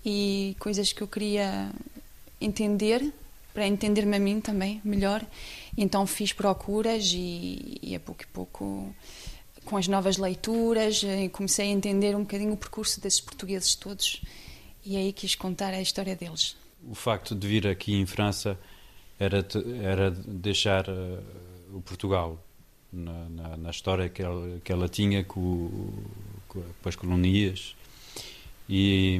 e 0.03 0.55
coisas 0.59 0.91
que 0.91 1.03
eu 1.03 1.07
queria 1.07 1.71
entender, 2.41 3.13
para 3.53 3.67
entender-me 3.67 4.15
a 4.17 4.19
mim 4.19 4.41
também 4.41 4.81
melhor. 4.83 5.23
Então 5.77 6.07
fiz 6.07 6.33
procuras 6.33 7.11
e, 7.13 7.77
e 7.83 7.95
a 7.95 7.99
pouco 7.99 8.23
e 8.23 8.27
pouco, 8.27 8.95
com 9.63 9.77
as 9.77 9.87
novas 9.87 10.17
leituras, 10.17 11.03
eh, 11.03 11.29
comecei 11.29 11.67
a 11.67 11.71
entender 11.71 12.15
um 12.15 12.21
bocadinho 12.21 12.53
o 12.53 12.57
percurso 12.57 12.99
desses 12.99 13.21
portugueses 13.21 13.75
todos 13.75 14.21
e 14.83 14.97
aí 14.97 15.13
quis 15.13 15.35
contar 15.35 15.71
a 15.71 15.81
história 15.81 16.15
deles. 16.15 16.57
O 16.87 16.95
facto 16.95 17.35
de 17.35 17.47
vir 17.47 17.67
aqui 17.67 17.93
em 17.93 18.07
França 18.07 18.57
era, 19.19 19.45
era 19.83 20.09
deixar 20.11 20.89
uh, 20.89 21.23
o 21.73 21.81
Portugal 21.81 22.44
na, 22.95 23.29
na, 23.29 23.57
na, 23.57 23.69
história 23.69 24.09
que 24.09 24.21
ela, 24.21 24.59
que 24.63 24.71
ela 24.71 24.87
tinha 24.87 25.23
com, 25.23 25.69
com, 26.47 26.61
com 26.61 26.89
as 26.89 26.95
colonias. 26.95 27.75
E, 28.69 29.19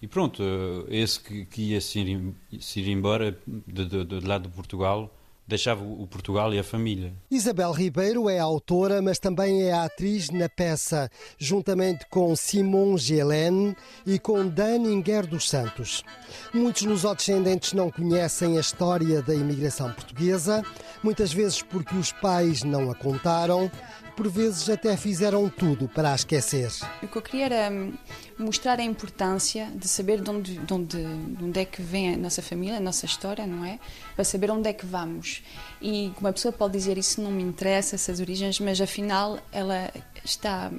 e 0.00 0.06
pronto, 0.06 0.42
esse 0.88 1.20
que, 1.20 1.44
que 1.46 1.62
ia 1.70 1.80
se 1.80 2.00
ir, 2.00 2.34
se 2.60 2.80
ir 2.80 2.88
embora 2.88 3.36
de, 3.46 3.84
de, 3.84 4.04
de 4.04 4.20
lado 4.20 4.48
de 4.48 4.54
Portugal 4.54 5.12
deixava 5.48 5.82
o 5.82 6.06
Portugal 6.06 6.52
e 6.52 6.58
a 6.58 6.62
família. 6.62 7.14
Isabel 7.30 7.72
Ribeiro 7.72 8.28
é 8.28 8.38
autora, 8.38 9.00
mas 9.00 9.18
também 9.18 9.62
é 9.62 9.72
atriz 9.72 10.28
na 10.28 10.46
peça, 10.46 11.10
juntamente 11.38 12.06
com 12.10 12.36
Simon 12.36 12.98
Gelene 12.98 13.74
e 14.04 14.18
com 14.18 14.46
Daninger 14.46 15.26
dos 15.26 15.48
Santos. 15.48 16.04
Muitos 16.52 16.82
lusodescendentes 16.82 17.72
não 17.72 17.90
conhecem 17.90 18.58
a 18.58 18.60
história 18.60 19.22
da 19.22 19.34
imigração 19.34 19.90
portuguesa, 19.90 20.62
muitas 21.02 21.32
vezes 21.32 21.62
porque 21.62 21.96
os 21.96 22.12
pais 22.12 22.62
não 22.62 22.90
a 22.90 22.94
contaram, 22.94 23.70
por 24.18 24.26
vezes 24.28 24.68
até 24.68 24.96
fizeram 24.96 25.48
tudo 25.48 25.86
para 25.86 26.10
a 26.10 26.14
esquecer. 26.16 26.68
O 27.00 27.06
que 27.06 27.16
eu 27.16 27.22
queria 27.22 27.44
era 27.44 27.72
hum, 27.72 27.92
mostrar 28.36 28.80
a 28.80 28.82
importância 28.82 29.70
de 29.72 29.86
saber 29.86 30.20
de 30.20 30.28
onde, 30.28 30.58
de 30.58 30.74
onde, 30.74 30.96
de 30.96 31.44
onde 31.44 31.60
é 31.60 31.64
que 31.64 31.80
vem 31.80 32.14
a 32.14 32.16
nossa 32.16 32.42
família, 32.42 32.78
a 32.78 32.80
nossa 32.80 33.06
história, 33.06 33.46
não 33.46 33.64
é? 33.64 33.78
Para 34.16 34.24
saber 34.24 34.50
onde 34.50 34.68
é 34.68 34.72
que 34.72 34.84
vamos. 34.84 35.40
E 35.80 36.10
uma 36.20 36.32
pessoa 36.32 36.50
pode 36.50 36.72
dizer 36.72 36.98
isso 36.98 37.20
não 37.22 37.30
me 37.30 37.44
interessa, 37.44 37.94
essas 37.94 38.18
origens, 38.18 38.58
mas 38.58 38.80
afinal 38.80 39.38
ela 39.52 39.88
está, 40.24 40.72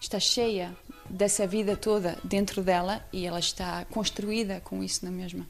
está 0.00 0.20
cheia 0.20 0.72
dessa 1.10 1.48
vida 1.48 1.76
toda 1.76 2.16
dentro 2.22 2.62
dela 2.62 3.04
e 3.12 3.26
ela 3.26 3.40
está 3.40 3.86
construída 3.86 4.60
com 4.60 4.84
isso 4.84 5.04
na 5.04 5.10
mesma. 5.10 5.44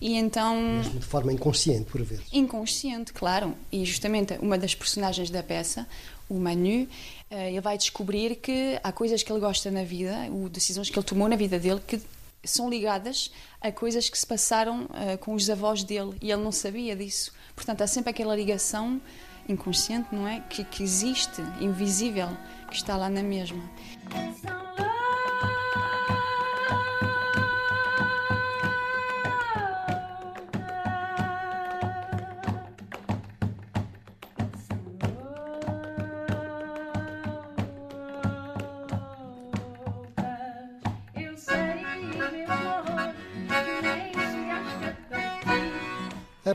E 0.00 0.14
então. 0.14 0.56
Mesmo 0.78 1.00
de 1.00 1.04
forma 1.04 1.32
inconsciente, 1.32 1.90
por 1.90 2.02
vezes. 2.02 2.24
Inconsciente, 2.32 3.12
claro. 3.12 3.54
E 3.70 3.84
justamente 3.84 4.38
uma 4.40 4.56
das 4.56 4.74
personagens 4.74 5.28
da 5.30 5.42
peça, 5.42 5.86
o 6.30 6.38
Manu, 6.38 6.88
eh, 7.28 7.50
ele 7.50 7.60
vai 7.60 7.76
descobrir 7.76 8.36
que 8.36 8.78
há 8.82 8.92
coisas 8.92 9.22
que 9.22 9.30
ele 9.30 9.40
gosta 9.40 9.70
na 9.70 9.82
vida, 9.82 10.28
ou 10.30 10.48
decisões 10.48 10.88
que 10.88 10.98
ele 10.98 11.04
tomou 11.04 11.28
na 11.28 11.36
vida 11.36 11.58
dele, 11.58 11.80
que 11.86 12.00
são 12.44 12.70
ligadas 12.70 13.30
a 13.60 13.70
coisas 13.70 14.08
que 14.08 14.16
se 14.16 14.26
passaram 14.26 14.84
uh, 14.84 15.18
com 15.18 15.34
os 15.34 15.50
avós 15.50 15.82
dele 15.84 16.14
e 16.22 16.30
ele 16.30 16.42
não 16.42 16.52
sabia 16.52 16.96
disso. 16.96 17.32
Portanto, 17.54 17.82
há 17.82 17.86
sempre 17.86 18.10
aquela 18.10 18.34
ligação 18.34 19.00
inconsciente, 19.48 20.14
não 20.14 20.26
é? 20.26 20.40
Que, 20.48 20.64
que 20.64 20.82
existe, 20.82 21.42
invisível, 21.60 22.28
que 22.70 22.76
está 22.76 22.96
lá 22.96 23.10
na 23.10 23.22
mesma. 23.22 23.62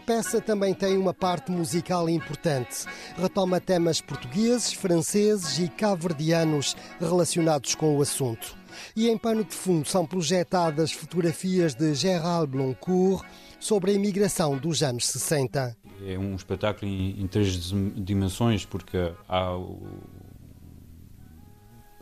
Peça 0.05 0.39
também 0.39 0.73
tem 0.73 0.97
uma 0.97 1.13
parte 1.13 1.51
musical 1.51 2.07
importante. 2.07 2.85
Retoma 3.17 3.59
temas 3.59 3.99
portugueses, 3.99 4.71
franceses 4.71 5.57
e 5.57 5.67
cabo-verdianos 5.67 6.75
relacionados 6.99 7.73
com 7.73 7.97
o 7.97 8.01
assunto. 8.01 8.55
E 8.95 9.09
em 9.09 9.17
pano 9.17 9.43
de 9.43 9.55
fundo 9.55 9.87
são 9.87 10.05
projetadas 10.05 10.91
fotografias 10.91 11.73
de 11.73 11.93
Gérald 11.95 12.51
Bloncourt 12.51 13.25
sobre 13.59 13.91
a 13.91 13.93
imigração 13.95 14.57
dos 14.57 14.83
anos 14.83 15.07
60. 15.07 15.75
É 16.05 16.19
um 16.19 16.35
espetáculo 16.35 16.91
em, 16.91 17.21
em 17.21 17.27
três 17.27 17.73
dimensões, 17.95 18.65
porque 18.65 19.11
há 19.27 19.55
o, 19.55 19.81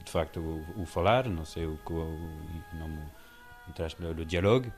de 0.03 0.11
facto 0.11 0.39
o, 0.39 0.81
o, 0.81 0.85
falar, 0.85 1.29
não 1.29 1.45
sei 1.45 1.65
o, 1.65 1.79
o, 1.89 1.93
o 1.93 2.77
nome 2.77 2.99
traz 3.75 3.95
melhor, 3.95 4.19
o 4.19 4.25
diálogo, 4.25 4.71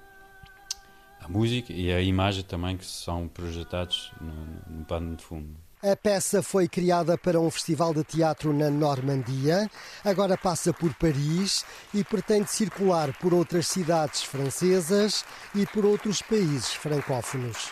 a 1.26 1.30
música 1.30 1.74
e 1.74 1.92
a 1.92 2.02
imagem 2.02 2.44
também 2.44 2.78
que 2.78 2.86
são 2.86 3.28
projetados 3.28 4.12
no, 4.22 4.78
no 4.78 4.86
pano 4.86 5.16
de 5.16 5.24
fundo. 5.24 5.58
A 5.82 5.96
peça 5.96 6.42
foi 6.42 6.68
criada 6.68 7.18
para 7.18 7.40
um 7.40 7.50
festival 7.50 7.94
de 7.94 8.04
teatro 8.04 8.54
na 8.54 8.70
Normandia, 8.70 9.70
agora 10.04 10.38
passa 10.38 10.74
por 10.74 10.94
Paris 10.96 11.66
e 11.94 12.04
pretende 12.04 12.50
circular 12.50 13.12
por 13.20 13.34
outras 13.34 13.68
cidades 13.68 14.24
francesas 14.24 15.26
e 15.54 15.66
por 15.66 15.86
outros 15.86 16.22
países 16.22 16.74
francófonos. 16.74 17.72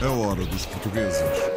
A 0.00 0.10
hora 0.10 0.44
dos 0.46 0.66
portugueses. 0.66 1.54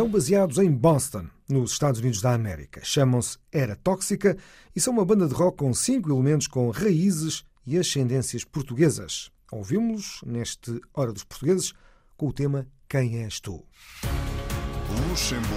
Estão 0.00 0.10
baseados 0.10 0.56
em 0.56 0.72
Boston, 0.72 1.26
nos 1.46 1.72
Estados 1.72 2.00
Unidos 2.00 2.22
da 2.22 2.32
América. 2.32 2.80
Chamam-se 2.82 3.36
Era 3.52 3.76
Tóxica 3.76 4.34
e 4.74 4.80
são 4.80 4.94
uma 4.94 5.04
banda 5.04 5.28
de 5.28 5.34
rock 5.34 5.58
com 5.58 5.74
cinco 5.74 6.10
elementos 6.10 6.46
com 6.46 6.70
raízes 6.70 7.44
e 7.66 7.76
ascendências 7.76 8.42
portuguesas. 8.42 9.30
Ouvimos-los 9.52 10.22
neste 10.24 10.80
Hora 10.94 11.12
dos 11.12 11.22
Portugueses 11.22 11.74
com 12.16 12.28
o 12.28 12.32
tema 12.32 12.66
Quem 12.88 13.22
és 13.24 13.40
tu? 13.40 13.62
Luxemburgo. 15.06 15.50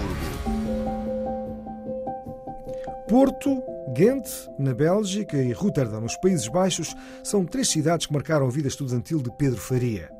Porto 3.07 3.63
Ghent, 3.95 4.27
na 4.59 4.73
Bélgica, 4.73 5.37
e 5.37 5.53
Rotterdam, 5.53 6.01
nos 6.01 6.17
Países 6.17 6.49
Baixos, 6.49 6.93
são 7.23 7.45
três 7.45 7.69
cidades 7.69 8.07
que 8.07 8.13
marcaram 8.13 8.45
a 8.45 8.51
vida 8.51 8.67
estudantil 8.67 9.21
de 9.21 9.31
Pedro 9.37 9.61
Faria. 9.61 10.11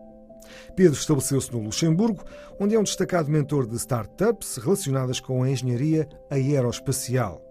Pedro 0.76 0.98
estabeleceu-se 0.98 1.52
no 1.52 1.60
Luxemburgo, 1.60 2.24
onde 2.60 2.76
é 2.76 2.80
um 2.80 2.84
destacado 2.84 3.30
mentor 3.30 3.68
de 3.68 3.76
startups 3.76 4.58
relacionadas 4.58 5.20
com 5.20 5.44
a 5.44 5.50
engenharia 5.50 6.08
aeroespacial. 6.30 7.42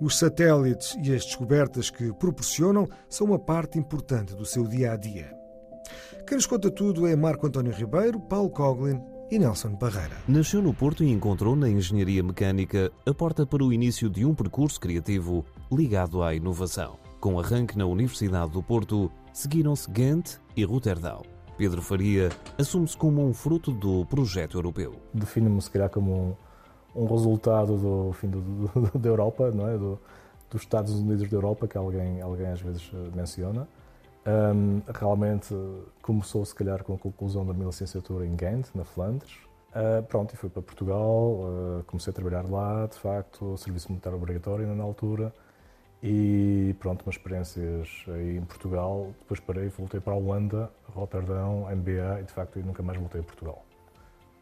Os 0.00 0.18
satélites 0.18 0.96
e 1.02 1.12
as 1.12 1.24
descobertas 1.24 1.90
que 1.90 2.12
proporcionam 2.14 2.88
são 3.08 3.26
uma 3.26 3.38
parte 3.38 3.78
importante 3.78 4.34
do 4.34 4.46
seu 4.46 4.66
dia 4.66 4.92
a 4.92 4.96
dia. 4.96 5.30
Quem 6.26 6.36
nos 6.36 6.46
conta 6.46 6.70
tudo 6.70 7.06
é 7.06 7.14
Marco 7.14 7.46
António 7.46 7.72
Ribeiro, 7.72 8.20
Paulo 8.20 8.50
Coglin 8.50 9.00
e 9.30 9.38
Nelson 9.38 9.76
Barreira. 9.76 10.16
Nasceu 10.26 10.62
no 10.62 10.72
Porto 10.74 11.04
e 11.04 11.10
encontrou 11.10 11.54
na 11.54 11.68
engenharia 11.68 12.22
mecânica 12.22 12.90
a 13.06 13.14
porta 13.14 13.46
para 13.46 13.64
o 13.64 13.72
início 13.72 14.08
de 14.08 14.24
um 14.24 14.34
percurso 14.34 14.80
criativo 14.80 15.44
ligado 15.70 16.22
à 16.22 16.34
inovação. 16.34 16.98
Com 17.20 17.38
arranque 17.38 17.76
na 17.76 17.84
Universidade 17.84 18.52
do 18.52 18.62
Porto, 18.62 19.10
seguiram-se 19.32 19.90
Ghent 19.90 20.38
e 20.56 20.64
Roterdão. 20.64 21.22
Pedro 21.60 21.82
Faria 21.82 22.30
assume-se 22.58 22.96
como 22.96 23.22
um 23.22 23.34
fruto 23.34 23.70
do 23.70 24.06
projeto 24.06 24.56
europeu. 24.56 24.94
Defino-me, 25.12 25.60
se 25.60 25.70
calhar, 25.70 25.90
como 25.90 26.34
um, 26.94 27.02
um 27.02 27.06
resultado 27.06 27.76
do 27.76 28.14
fim 28.14 28.30
da 28.98 29.06
Europa, 29.06 29.50
não 29.50 29.68
é? 29.68 29.76
Do, 29.76 30.00
dos 30.50 30.62
Estados 30.62 30.94
Unidos 30.94 31.28
da 31.28 31.36
Europa, 31.36 31.68
que 31.68 31.76
alguém, 31.76 32.22
alguém 32.22 32.46
às 32.46 32.62
vezes 32.62 32.90
eh, 32.94 33.14
menciona. 33.14 33.68
Um, 34.26 34.80
realmente 34.90 35.54
começou, 36.00 36.42
se 36.46 36.54
calhar, 36.54 36.82
com 36.82 36.94
a 36.94 36.98
conclusão 36.98 37.44
da 37.44 37.52
minha 37.52 37.66
licenciatura 37.66 38.24
em 38.24 38.34
Ghent, 38.34 38.68
na 38.74 38.84
Flandres. 38.86 39.34
Uh, 39.68 40.02
pronto, 40.04 40.32
e 40.32 40.38
fui 40.38 40.48
para 40.48 40.62
Portugal, 40.62 41.42
uh, 41.42 41.84
comecei 41.86 42.10
a 42.10 42.14
trabalhar 42.14 42.48
lá, 42.48 42.86
de 42.86 42.98
facto, 42.98 43.58
serviço 43.58 43.90
militar 43.90 44.14
obrigatório 44.14 44.66
na 44.74 44.82
altura. 44.82 45.30
E 46.02 46.74
pronto, 46.78 47.02
umas 47.04 47.16
experiências 47.16 48.04
aí 48.08 48.36
em 48.36 48.44
Portugal. 48.44 49.12
Depois 49.20 49.40
parei, 49.40 49.68
voltei 49.68 50.00
para 50.00 50.14
a 50.14 50.16
Holanda, 50.16 50.70
Roterdão, 50.94 51.66
MBA 51.70 52.20
e 52.20 52.24
de 52.24 52.32
facto 52.32 52.58
nunca 52.60 52.82
mais 52.82 52.98
voltei 52.98 53.20
a 53.20 53.24
Portugal, 53.24 53.64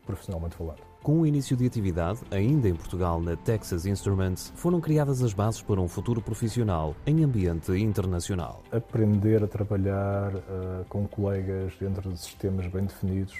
profissionalmente 0.06 0.54
falando. 0.54 0.78
Com 1.02 1.20
o 1.20 1.26
início 1.26 1.56
de 1.56 1.66
atividade, 1.66 2.20
ainda 2.30 2.68
em 2.68 2.74
Portugal, 2.74 3.20
na 3.20 3.36
Texas 3.36 3.86
Instruments, 3.86 4.52
foram 4.56 4.80
criadas 4.80 5.22
as 5.22 5.32
bases 5.32 5.62
para 5.62 5.80
um 5.80 5.88
futuro 5.88 6.20
profissional 6.20 6.94
em 7.06 7.24
ambiente 7.24 7.72
internacional. 7.72 8.62
Aprender 8.70 9.42
a 9.42 9.46
trabalhar 9.46 10.34
uh, 10.34 10.84
com 10.88 11.06
colegas 11.08 11.74
dentro 11.80 12.12
de 12.12 12.18
sistemas 12.18 12.66
bem 12.66 12.84
definidos, 12.84 13.36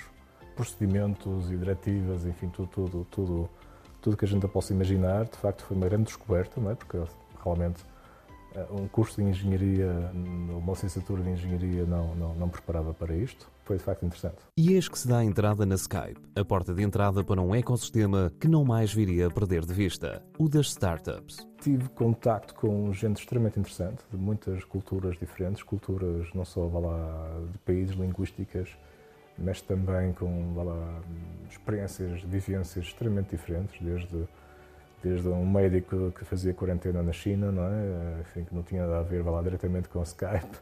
procedimentos 0.57 1.51
e 1.53 1.57
diretivas, 1.57 2.25
enfim, 2.27 2.49
tudo, 2.49 2.69
tudo, 2.69 3.07
tudo, 3.11 3.51
tudo 4.01 4.17
que 4.17 4.25
a 4.25 4.29
gente 4.29 4.47
possa 4.49 4.73
imaginar, 4.73 5.25
de 5.27 5.37
facto 5.37 5.63
foi 5.63 5.77
uma 5.77 5.87
grande 5.87 6.05
descoberta, 6.05 6.61
não 6.61 6.71
é? 6.71 6.75
porque 6.75 6.99
realmente 7.43 7.85
um 8.71 8.89
curso 8.89 9.23
de 9.23 9.29
engenharia, 9.29 10.11
uma 10.15 10.73
licenciatura 10.73 11.23
de 11.23 11.31
engenharia 11.31 11.85
não, 11.85 12.15
não, 12.15 12.35
não 12.35 12.49
preparava 12.49 12.93
para 12.95 13.15
isto. 13.15 13.51
Foi 13.65 13.77
de 13.77 13.83
facto 13.83 14.07
interessante. 14.07 14.37
E 14.57 14.73
eis 14.73 14.89
que 14.89 14.99
se 14.99 15.07
dá 15.07 15.19
a 15.19 15.25
entrada 15.25 15.67
na 15.67 15.75
Skype, 15.75 16.21
a 16.35 16.45
porta 16.45 16.73
de 16.73 16.83
entrada 16.83 17.23
para 17.23 17.41
um 17.41 17.55
ecossistema 17.55 18.33
que 18.41 18.49
não 18.49 18.65
mais 18.65 18.93
viria 18.93 19.27
a 19.27 19.31
perder 19.31 19.67
de 19.67 19.75
vista, 19.75 20.23
o 20.39 20.49
das 20.49 20.69
startups. 20.69 21.47
Tive 21.61 21.89
contacto 21.91 22.55
com 22.55 22.91
gente 22.93 23.19
extremamente 23.19 23.59
interessante, 23.61 24.03
de 24.11 24.17
muitas 24.17 24.65
culturas 24.65 25.19
diferentes, 25.19 25.63
culturas 25.63 26.33
não 26.35 26.45
só 26.45 26.67
lá, 26.67 27.41
de 27.53 27.59
países 27.59 27.95
linguísticas, 27.95 28.71
mas 29.37 29.61
também 29.61 30.13
com 30.13 30.55
lá, 30.55 31.03
experiências, 31.51 32.23
vivências 32.23 32.87
extremamente 32.87 33.31
diferentes, 33.31 33.81
desde 33.81 34.27
desde 35.03 35.29
um 35.29 35.47
médico 35.47 36.13
que 36.13 36.25
fazia 36.25 36.53
quarentena 36.53 37.03
na 37.03 37.13
China, 37.13 37.53
não 37.53 37.65
é? 37.65 38.21
Enfim, 38.21 38.45
que 38.45 38.55
não 38.55 38.63
tinha 38.63 38.83
nada 38.83 39.01
a 39.01 39.03
ver 39.03 39.25
lá 39.25 39.41
diretamente 39.43 39.89
com 39.89 40.01
o 40.01 40.03
Skype, 40.03 40.59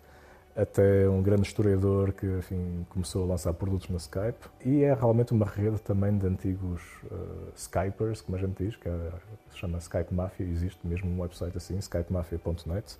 até 0.57 1.09
um 1.09 1.23
grande 1.23 1.43
historiador 1.43 2.13
que 2.13 2.27
enfim, 2.27 2.87
começou 2.89 3.25
a 3.25 3.27
lançar 3.27 3.53
produtos 3.53 3.89
no 3.89 3.99
Skype. 3.99 4.49
E 4.65 4.83
é 4.83 4.95
realmente 4.95 5.33
uma 5.33 5.47
rede 5.47 5.81
também 5.81 6.17
de 6.17 6.27
antigos 6.27 6.83
uh, 7.11 7.53
Skypers, 7.55 8.23
como 8.23 8.37
a 8.37 8.41
gente 8.41 8.65
diz, 8.65 8.77
que 8.77 8.89
é, 8.89 9.11
se 9.51 9.59
chama 9.59 9.79
Skype 9.79 10.15
Mafia, 10.15 10.47
existe 10.47 10.87
mesmo 10.87 11.11
um 11.11 11.21
website 11.21 11.57
assim, 11.57 11.77
skypemafia.net, 11.79 12.99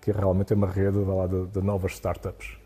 que 0.00 0.10
realmente 0.10 0.52
é 0.52 0.56
uma 0.56 0.68
rede 0.68 0.98
lá, 0.98 1.26
de, 1.26 1.46
de 1.46 1.60
novas 1.60 1.92
startups 1.92 2.58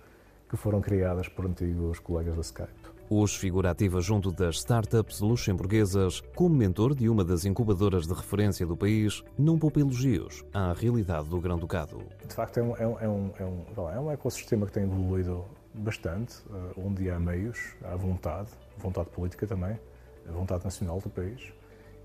que 0.48 0.56
foram 0.56 0.80
criadas 0.80 1.28
por 1.28 1.46
antigos 1.46 1.98
colegas 1.98 2.34
da 2.36 2.42
Skype. 2.42 2.81
Hoje 3.14 3.38
figura 3.38 3.70
ativa 3.70 4.00
junto 4.00 4.32
das 4.32 4.56
startups 4.56 5.20
luxemburguesas 5.20 6.22
como 6.34 6.54
mentor 6.54 6.94
de 6.94 7.10
uma 7.10 7.22
das 7.22 7.44
incubadoras 7.44 8.06
de 8.06 8.14
referência 8.14 8.66
do 8.66 8.74
país, 8.74 9.22
não 9.38 9.58
poupa 9.58 9.80
elogios 9.80 10.42
à 10.50 10.72
realidade 10.72 11.28
do 11.28 11.38
Grão-Ducado. 11.38 12.02
De 12.26 12.34
facto, 12.34 12.56
é 12.56 12.62
um, 12.62 12.74
é, 12.78 12.86
um, 12.86 12.98
é, 13.38 13.44
um, 13.44 13.90
é 13.90 14.00
um 14.00 14.10
ecossistema 14.10 14.64
que 14.64 14.72
tem 14.72 14.84
evoluído 14.84 15.44
bastante, 15.74 16.36
onde 16.74 17.10
há 17.10 17.20
meios, 17.20 17.74
há 17.84 17.94
vontade, 17.96 18.48
vontade 18.78 19.10
política 19.10 19.46
também, 19.46 19.78
vontade 20.26 20.64
nacional 20.64 20.98
do 20.98 21.10
país, 21.10 21.52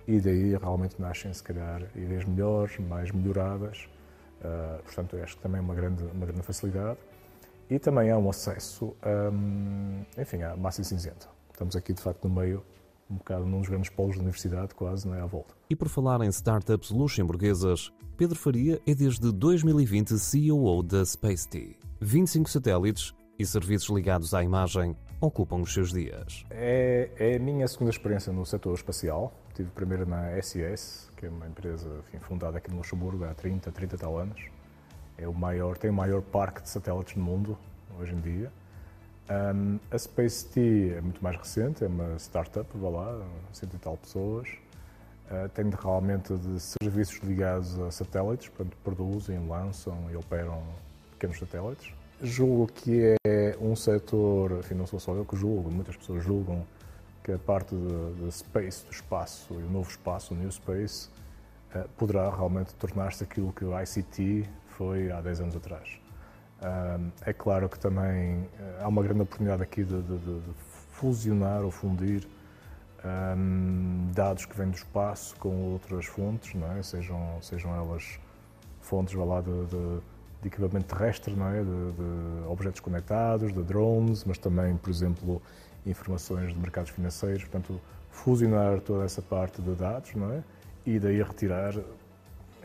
e 0.06 0.20
daí 0.20 0.58
realmente 0.58 1.00
nascem, 1.00 1.32
se 1.32 1.42
calhar, 1.42 1.84
ideias 1.96 2.26
melhores, 2.26 2.78
mais 2.80 3.12
melhoradas. 3.12 3.88
Uh, 4.42 4.84
portanto, 4.84 5.16
acho 5.24 5.38
que 5.38 5.42
também 5.42 5.60
é 5.60 5.64
uma 5.64 5.74
grande, 5.74 6.04
uma 6.04 6.26
grande 6.26 6.42
facilidade 6.42 7.00
e 7.70 7.80
também 7.80 8.10
há 8.10 8.18
um 8.18 8.30
acesso, 8.30 8.96
hum, 9.32 10.04
enfim, 10.18 10.42
à 10.42 10.56
massa 10.56 10.84
cinzenta. 10.84 11.28
Estamos 11.52 11.76
aqui, 11.76 11.94
de 11.94 12.02
facto, 12.02 12.28
no 12.28 12.36
meio, 12.36 12.64
um 13.10 13.16
bocado 13.16 13.46
num 13.46 13.60
dos 13.60 13.70
grandes 13.70 13.90
polos 13.90 14.16
da 14.16 14.22
universidade, 14.22 14.74
quase, 14.76 15.10
é, 15.10 15.20
à 15.20 15.26
volta. 15.26 15.54
E 15.70 15.76
por 15.76 15.90
falar 15.90 16.22
em 16.22 16.30
startups 16.30 16.92
luxemburguesas, 16.92 17.92
Pedro 18.16 18.38
Faria 18.38 18.82
é 18.86 18.94
desde 18.94 19.32
2020 19.32 20.18
CEO 20.18 20.82
da 20.84 21.06
SpaceT. 21.06 21.78
25 22.00 22.50
satélites 22.50 23.14
e 23.40 23.46
serviços 23.46 23.90
ligados 23.90 24.34
à 24.34 24.44
imagem 24.44 24.96
ocupam 25.20 25.58
os 25.58 25.74
seus 25.74 25.92
dias. 25.92 26.46
É, 26.50 27.10
é 27.18 27.36
a 27.36 27.40
minha 27.40 27.68
segunda 27.68 27.92
experiência 27.92 28.32
no 28.32 28.46
setor 28.46 28.74
espacial. 28.76 29.34
Tive 29.54 29.70
primeiro 29.72 30.06
na 30.08 30.40
SES, 30.42 31.10
que 31.18 31.26
é 31.26 31.30
uma 31.30 31.48
empresa 31.48 31.90
enfim, 32.08 32.20
fundada 32.20 32.58
aqui 32.58 32.70
no 32.70 32.78
Luxemburgo 32.78 33.24
há 33.26 33.34
30, 33.34 33.72
30 33.72 33.98
tal 33.98 34.18
anos 34.18 34.57
é 35.18 35.28
o 35.28 35.34
maior, 35.34 35.78
tem 35.78 35.90
o 35.90 35.94
maior 35.94 36.22
parque 36.22 36.62
de 36.62 36.70
satélites 36.70 37.16
do 37.16 37.22
mundo 37.22 37.58
hoje 38.00 38.14
em 38.14 38.22
dia. 38.22 38.52
Um, 39.30 39.80
a 39.92 39.98
Space 39.98 40.46
T 40.46 40.94
é 40.96 41.02
muito 41.02 41.22
mais 41.22 41.36
recente, 41.36 41.84
é 41.84 41.88
uma 41.88 42.18
startup, 42.18 42.66
vá 42.76 42.90
lá, 42.90 43.28
cento 43.52 43.76
e 43.76 43.80
tal 43.80 43.98
pessoas. 43.98 44.48
Uh, 45.30 45.50
tem 45.50 45.70
realmente 45.70 46.34
de 46.38 46.60
serviços 46.60 47.20
ligados 47.22 47.78
a 47.80 47.92
satélites, 47.92 48.48
portanto, 48.48 48.78
produzem, 48.84 49.46
lançam 49.46 50.10
e 50.10 50.16
operam 50.16 50.64
pequenos 51.12 51.38
satélites. 51.38 51.92
Julgo 52.22 52.68
que 52.68 53.16
é 53.28 53.58
um 53.60 53.76
setor, 53.76 54.60
enfim, 54.60 54.76
não 54.76 54.88
sou 54.88 55.00
só 55.00 55.14
eu 55.14 55.26
que 55.26 55.36
julgo, 55.36 55.70
muitas 55.70 55.98
pessoas 55.98 56.24
julgam 56.24 56.66
que 57.22 57.34
a 57.34 57.38
parte 57.38 57.76
de, 57.76 58.32
space, 58.32 58.86
do 58.86 58.92
espaço 58.92 59.54
e 59.56 59.64
o 59.64 59.70
novo 59.70 59.90
espaço, 59.90 60.34
o 60.34 60.38
New 60.38 60.50
Space, 60.50 61.10
uh, 61.76 61.88
poderá 61.98 62.34
realmente 62.34 62.74
tornar-se 62.76 63.22
aquilo 63.22 63.52
que 63.52 63.66
o 63.66 63.78
ICT 63.78 64.48
foi 64.78 65.12
há 65.12 65.20
10 65.20 65.42
anos 65.42 65.56
atrás. 65.56 66.00
é 67.26 67.34
claro 67.34 67.68
que 67.68 67.80
também 67.80 68.48
eh, 68.60 68.80
há 68.82 68.88
uma 68.88 69.02
grande 69.02 69.22
oportunidade 69.22 69.64
aqui 69.64 69.84
de, 69.84 70.02
de, 70.02 70.18
de 70.18 70.42
fusionar 70.92 71.64
ou 71.64 71.72
fundir 71.72 72.28
dados 74.14 74.46
que 74.46 74.58
vêm 74.58 74.70
do 74.70 74.76
espaço 74.76 75.36
com 75.38 75.72
outras 75.72 76.06
fontes, 76.06 76.54
não 76.56 76.72
é? 76.74 76.84
sejam, 76.84 77.38
sejam 77.42 77.74
elas 77.74 78.20
fontes 78.82 79.14
lá, 79.14 79.40
de, 79.40 79.66
de, 79.66 80.00
de 80.42 80.48
equipamento 80.48 80.94
terrestre, 80.94 81.34
não 81.34 81.48
é? 81.48 81.64
de, 81.64 82.48
objetos 82.48 82.80
conectados, 82.80 83.54
de 83.54 83.64
drones, 83.64 84.24
mas 84.26 84.38
também, 84.38 84.76
por 84.76 84.90
exemplo, 84.90 85.42
informações 85.86 86.54
de 86.54 86.60
mercados 86.60 86.92
financeiros. 86.92 87.44
Portanto, 87.44 87.80
fusionar 88.10 88.82
toda 88.82 89.06
essa 89.06 89.22
parte 89.22 89.62
de 89.62 89.74
dados 89.76 90.14
não 90.16 90.32
é? 90.32 90.44
e 90.86 91.00
daí 91.00 91.22
retirar 91.22 91.74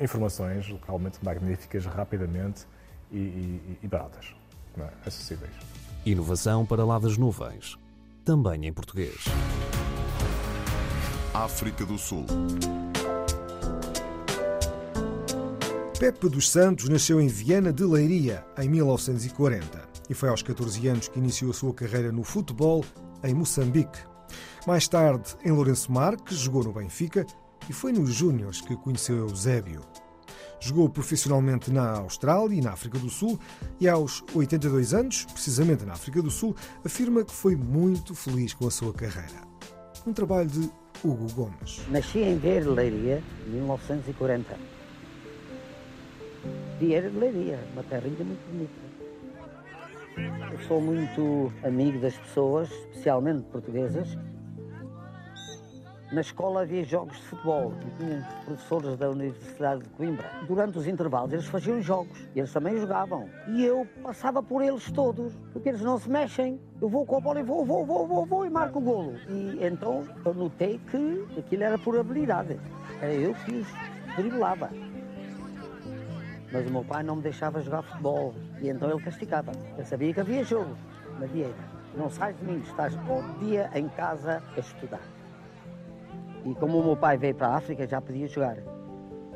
informações 0.00 0.66
realmente 0.86 1.18
magníficas, 1.22 1.84
rapidamente 1.86 2.66
e, 3.10 3.18
e, 3.18 3.78
e 3.82 3.88
baratas, 3.88 4.34
é? 4.78 4.88
acessíveis. 5.06 5.52
Inovação 6.04 6.66
para 6.66 6.84
lá 6.84 6.98
das 6.98 7.16
nuvens, 7.16 7.78
também 8.24 8.66
em 8.66 8.72
português. 8.72 9.24
África 11.34 11.86
do 11.86 11.96
Sul. 11.96 12.26
Pepe 15.98 16.28
dos 16.28 16.50
Santos 16.50 16.88
nasceu 16.88 17.20
em 17.20 17.28
Viana 17.28 17.72
de 17.72 17.84
Leiria 17.84 18.44
em 18.58 18.68
1940 18.68 19.88
e 20.10 20.14
foi 20.14 20.28
aos 20.28 20.42
14 20.42 20.88
anos 20.88 21.08
que 21.08 21.18
iniciou 21.18 21.52
a 21.52 21.54
sua 21.54 21.72
carreira 21.72 22.10
no 22.10 22.24
futebol 22.24 22.84
em 23.22 23.32
Moçambique. 23.32 24.00
Mais 24.66 24.88
tarde, 24.88 25.36
em 25.44 25.52
Lourenço 25.52 25.92
Marques, 25.92 26.38
jogou 26.38 26.64
no 26.64 26.72
Benfica 26.72 27.24
e 27.72 27.74
foi 27.74 27.90
nos 27.90 28.12
Júniors 28.12 28.60
que 28.60 28.76
conheceu 28.76 29.16
Eusébio. 29.16 29.80
Jogou 30.60 30.90
profissionalmente 30.90 31.70
na 31.70 32.00
Austrália 32.00 32.54
e 32.54 32.60
na 32.60 32.72
África 32.72 32.98
do 32.98 33.08
Sul 33.08 33.40
e 33.80 33.88
aos 33.88 34.22
82 34.34 34.92
anos, 34.92 35.24
precisamente 35.24 35.82
na 35.86 35.94
África 35.94 36.20
do 36.20 36.30
Sul, 36.30 36.54
afirma 36.84 37.24
que 37.24 37.32
foi 37.32 37.56
muito 37.56 38.14
feliz 38.14 38.52
com 38.52 38.66
a 38.66 38.70
sua 38.70 38.92
carreira. 38.92 39.40
Um 40.06 40.12
trabalho 40.12 40.50
de 40.50 40.70
Hugo 41.02 41.32
Gomes. 41.32 41.80
Nasci 41.88 42.18
em 42.18 42.38
Leiria, 42.38 43.22
em 43.46 43.50
1940. 43.52 44.58
Vieira 46.78 47.10
de 47.10 47.16
Leiria, 47.16 47.58
uma 47.72 47.82
terrinha 47.84 48.22
muito 48.22 48.52
bonita. 48.52 48.82
Eu 50.52 50.60
sou 50.68 50.78
muito 50.78 51.50
amigo 51.64 51.98
das 52.00 52.18
pessoas, 52.18 52.70
especialmente 52.70 53.44
portuguesas. 53.44 54.14
Na 56.12 56.20
escola 56.20 56.60
havia 56.60 56.84
jogos 56.84 57.16
de 57.16 57.22
futebol 57.22 57.72
e 57.86 57.96
tinha 57.96 58.28
professores 58.44 58.98
da 58.98 59.08
Universidade 59.08 59.82
de 59.82 59.88
Coimbra. 59.88 60.30
Durante 60.46 60.76
os 60.76 60.86
intervalos 60.86 61.32
eles 61.32 61.46
faziam 61.46 61.80
jogos 61.80 62.20
e 62.34 62.40
eles 62.40 62.52
também 62.52 62.78
jogavam. 62.78 63.30
E 63.48 63.64
eu 63.64 63.88
passava 64.02 64.42
por 64.42 64.62
eles 64.62 64.90
todos, 64.90 65.32
porque 65.54 65.70
eles 65.70 65.80
não 65.80 65.98
se 65.98 66.10
mexem. 66.10 66.60
Eu 66.82 66.90
vou 66.90 67.06
com 67.06 67.16
a 67.16 67.20
bola 67.20 67.40
e 67.40 67.42
vou, 67.42 67.64
vou, 67.64 67.86
vou, 67.86 68.06
vou, 68.06 68.26
vou 68.26 68.44
e 68.44 68.50
marco 68.50 68.78
o 68.78 68.82
golo. 68.82 69.14
E 69.26 69.64
então 69.64 70.06
eu 70.22 70.34
notei 70.34 70.78
que 70.90 71.26
aquilo 71.38 71.64
era 71.64 71.78
por 71.78 71.98
habilidade. 71.98 72.60
Era 73.00 73.14
eu 73.14 73.32
que 73.46 73.52
os 73.54 73.68
driblava. 74.14 74.68
Mas 76.52 76.66
o 76.68 76.70
meu 76.70 76.84
pai 76.84 77.02
não 77.02 77.16
me 77.16 77.22
deixava 77.22 77.62
jogar 77.62 77.80
futebol 77.80 78.34
e 78.60 78.68
então 78.68 78.90
ele 78.90 79.02
castigava. 79.02 79.52
Eu 79.78 79.86
sabia 79.86 80.12
que 80.12 80.20
havia 80.20 80.44
jogo 80.44 80.76
na 81.18 81.24
Vieira. 81.24 81.54
Não 81.96 82.10
sais 82.10 82.36
de 82.38 82.44
mim, 82.44 82.58
estás 82.58 82.94
todo 83.06 83.38
dia 83.38 83.70
em 83.74 83.88
casa 83.88 84.42
a 84.54 84.60
estudar. 84.60 85.00
E 86.44 86.54
como 86.54 86.78
o 86.78 86.84
meu 86.84 86.96
pai 86.96 87.16
veio 87.16 87.34
para 87.34 87.48
a 87.48 87.56
África, 87.56 87.86
já 87.86 88.00
podia 88.00 88.26
jogar. 88.26 88.56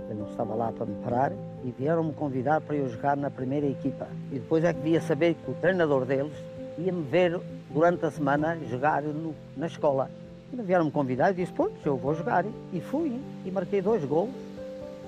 Eu 0.09 0.14
não 0.14 0.27
estava 0.27 0.55
lá 0.55 0.73
para 0.73 0.87
me 0.87 0.95
parar 1.03 1.33
e 1.64 1.71
vieram-me 1.71 2.12
convidar 2.12 2.61
para 2.61 2.77
eu 2.77 2.88
jogar 2.88 3.16
na 3.16 3.31
primeira 3.31 3.66
equipa. 3.66 4.07
E 4.31 4.38
depois 4.38 4.64
é 4.64 4.73
que 4.73 4.81
via 4.81 5.01
saber 5.01 5.35
que 5.35 5.51
o 5.51 5.55
treinador 5.55 6.05
deles 6.05 6.33
ia-me 6.79 7.03
ver 7.03 7.40
durante 7.71 8.05
a 8.07 8.11
semana 8.11 8.59
jogar 8.69 9.03
no, 9.03 9.35
na 9.57 9.66
escola. 9.66 10.11
Vieram-me 10.53 10.90
convidar 10.90 11.33
e 11.33 11.35
disse, 11.35 11.53
pois, 11.53 11.73
eu 11.85 11.97
vou 11.97 12.14
jogar. 12.14 12.45
E 12.73 12.81
fui, 12.81 13.21
e 13.45 13.51
marquei 13.51 13.81
dois 13.83 14.05
gols. 14.05 14.31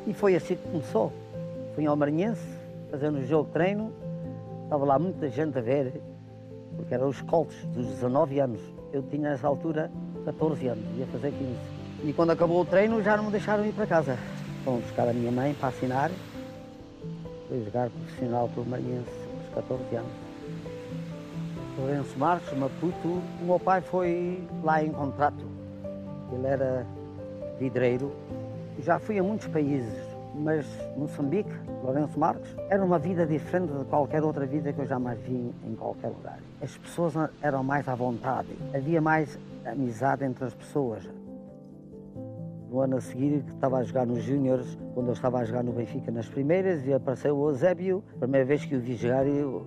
E 0.07 0.13
foi 0.13 0.35
assim 0.35 0.57
que 0.57 0.69
começou. 0.69 1.13
Fui 1.75 1.87
ao 1.87 1.97
Maranhense, 1.97 2.43
fazendo 2.91 3.19
o 3.19 3.27
jogo 3.27 3.49
treino. 3.53 3.93
Estava 4.65 4.85
lá 4.85 4.99
muita 4.99 5.29
gente 5.31 5.57
a 5.57 5.61
ver, 5.61 5.93
porque 6.77 6.93
eram 6.93 7.09
os 7.09 7.21
coltes 7.23 7.65
dos 7.67 7.87
19 7.87 8.41
anos. 8.41 8.61
Eu 8.93 9.03
tinha 9.03 9.31
nessa 9.31 9.47
altura 9.47 9.91
14 10.25 10.67
anos, 10.67 10.85
ia 10.99 11.07
fazer 11.07 11.31
15. 11.31 11.78
E 12.05 12.13
quando 12.13 12.31
acabou 12.31 12.61
o 12.61 12.65
treino 12.65 13.03
já 13.03 13.17
não 13.17 13.25
me 13.25 13.31
deixaram 13.33 13.67
ir 13.67 13.73
para 13.73 13.87
casa. 13.87 14.17
Foram 14.65 14.79
buscar 14.79 15.09
a 15.09 15.13
minha 15.13 15.33
mãe 15.33 15.53
para 15.55 15.69
assinar. 15.69 16.11
Fui 17.49 17.65
jogar 17.65 17.91
profissional 17.91 18.49
pelo 18.51 18.67
Maranhense 18.67 19.11
aos 19.37 19.55
14 19.55 19.97
anos. 19.97 20.13
Lourenço 21.77 22.19
Marques, 22.19 22.57
Maputo. 22.57 23.09
O 23.41 23.45
meu 23.45 23.59
pai 23.59 23.81
foi 23.81 24.47
lá 24.63 24.83
em 24.83 24.93
contrato. 24.93 25.45
Ele 26.33 26.47
era 26.47 26.87
vidreiro. 27.59 28.13
Já 28.85 29.01
fui 29.01 29.19
a 29.19 29.23
muitos 29.23 29.49
países, 29.49 29.93
mas 30.37 30.67
Moçambique, 30.97 31.51
Lourenço 31.83 32.19
Marques, 32.19 32.55
era 32.71 32.85
uma 32.85 32.99
vida 32.99 33.27
diferente 33.27 33.73
de 33.73 33.85
qualquer 33.87 34.23
outra 34.23 34.47
vida 34.47 34.73
que 34.73 34.81
eu 34.81 34.87
jamais 34.87 35.19
vi 35.21 35.53
em 35.65 35.75
qualquer 35.75 36.09
lugar. 36.09 36.39
As 36.63 36.77
pessoas 36.77 37.15
eram 37.43 37.65
mais 37.65 37.89
à 37.89 37.95
vontade, 37.97 38.57
havia 38.73 39.01
mais 39.01 39.37
amizade 39.65 40.25
entre 40.25 40.45
as 40.45 40.55
pessoas. 40.55 41.18
No 42.71 42.81
ano 42.81 42.99
a 42.99 43.01
seguir, 43.01 43.43
estava 43.49 43.79
a 43.79 43.83
jogar 43.83 44.07
nos 44.07 44.23
Júniores, 44.23 44.79
quando 44.93 45.07
eu 45.07 45.13
estava 45.15 45.39
a 45.39 45.45
jogar 45.45 45.65
no 45.65 45.73
Benfica 45.73 46.11
nas 46.11 46.29
primeiras, 46.29 46.87
e 46.87 46.93
apareceu 46.93 47.37
o 47.37 47.49
Eusébio. 47.49 48.05
Primeira 48.19 48.45
vez 48.45 48.65
que 48.65 48.77
o 48.77 48.81
vi 48.81 48.95
jogar, 48.95 49.27
eu 49.27 49.67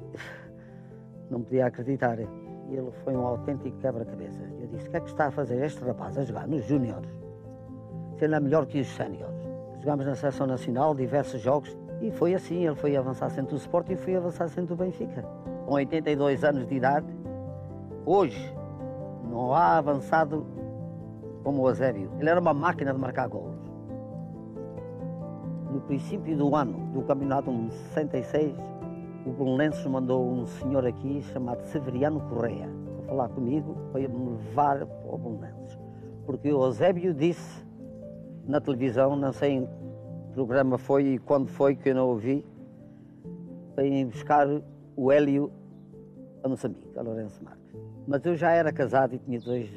não 1.30 1.42
podia 1.42 1.66
acreditar. 1.66 2.20
Ele 2.20 2.92
foi 3.04 3.16
um 3.16 3.26
autêntico 3.26 3.76
quebra-cabeças. 3.80 4.52
Eu 4.62 4.68
disse: 4.68 4.88
O 4.88 4.92
que 4.92 4.98
é 4.98 5.00
que 5.00 5.10
está 5.10 5.28
a 5.28 5.32
fazer 5.32 5.64
este 5.66 5.84
rapaz 5.84 6.16
a 6.18 6.24
jogar 6.24 6.48
nos 6.48 6.64
Júniores? 6.66 7.10
Se 8.18 8.26
ele 8.26 8.36
é 8.36 8.40
melhor 8.40 8.68
que 8.68 8.80
os 8.80 8.88
Séniores. 8.88 9.36
Jogámos 9.80 10.06
na 10.06 10.14
Seleção 10.14 10.46
Nacional 10.46 10.94
diversos 10.94 11.42
jogos 11.42 11.76
e 12.02 12.12
foi 12.12 12.36
assim. 12.36 12.66
Ele 12.66 12.76
foi 12.76 12.96
avançar 12.96 13.32
centro 13.32 13.56
do 13.56 13.58
Sport 13.58 13.90
e 13.90 13.96
fui 13.96 14.16
avançar 14.16 14.48
centro 14.48 14.76
do 14.76 14.84
Benfica. 14.84 15.24
Com 15.66 15.74
82 15.74 16.44
anos 16.44 16.68
de 16.68 16.76
idade, 16.76 17.08
hoje 18.06 18.56
não 19.28 19.56
há 19.56 19.78
avançado 19.78 20.46
como 21.43 21.63
o 21.63 21.69
Eusébio. 21.69 22.12
Ele 22.19 22.30
era 22.30 22.39
uma 22.39 22.54
máquina 22.54 22.93
de 22.93 22.99
marcar 22.99 23.27
gols. 23.27 23.56
No 25.71 25.82
princípio 25.82 26.36
do 26.36 26.56
ano 26.56 26.91
do 26.93 27.01
campeonato 27.04 27.51
66, 27.93 28.56
o 29.25 29.32
Belenenses 29.32 29.86
mandou 29.86 30.30
um 30.30 30.45
senhor 30.45 30.86
aqui 30.86 31.21
chamado 31.32 31.63
Severiano 31.63 32.19
Correia 32.21 32.69
para 32.97 33.08
falar 33.08 33.30
comigo 33.30 33.75
para 33.91 34.01
me 34.08 34.30
levar 34.32 34.86
para 34.86 35.15
o 35.15 35.17
Belenenses. 35.17 35.80
Porque 36.25 36.51
o 36.51 36.63
Eusébio 36.65 37.13
disse 37.13 37.65
na 38.45 38.60
televisão, 38.60 39.15
não 39.15 39.32
sei 39.32 39.54
em 39.54 39.65
que 39.65 40.34
programa 40.34 40.77
foi 40.77 41.13
e 41.13 41.19
quando 41.19 41.47
foi 41.47 41.75
que 41.75 41.89
eu 41.89 41.95
não 41.95 42.08
ouvi, 42.08 42.45
para 43.75 43.86
ir 43.86 44.06
buscar 44.06 44.47
o 44.95 45.12
Hélio 45.12 45.51
a 46.43 46.49
Moçambique, 46.49 46.97
a 46.97 47.01
Lourenço 47.01 47.43
Marques. 47.43 47.75
Mas 48.08 48.25
eu 48.25 48.36
já 48.36 48.51
era 48.51 48.71
casado 48.71 49.15
e 49.15 49.19
tinha 49.19 49.39
dois 49.39 49.69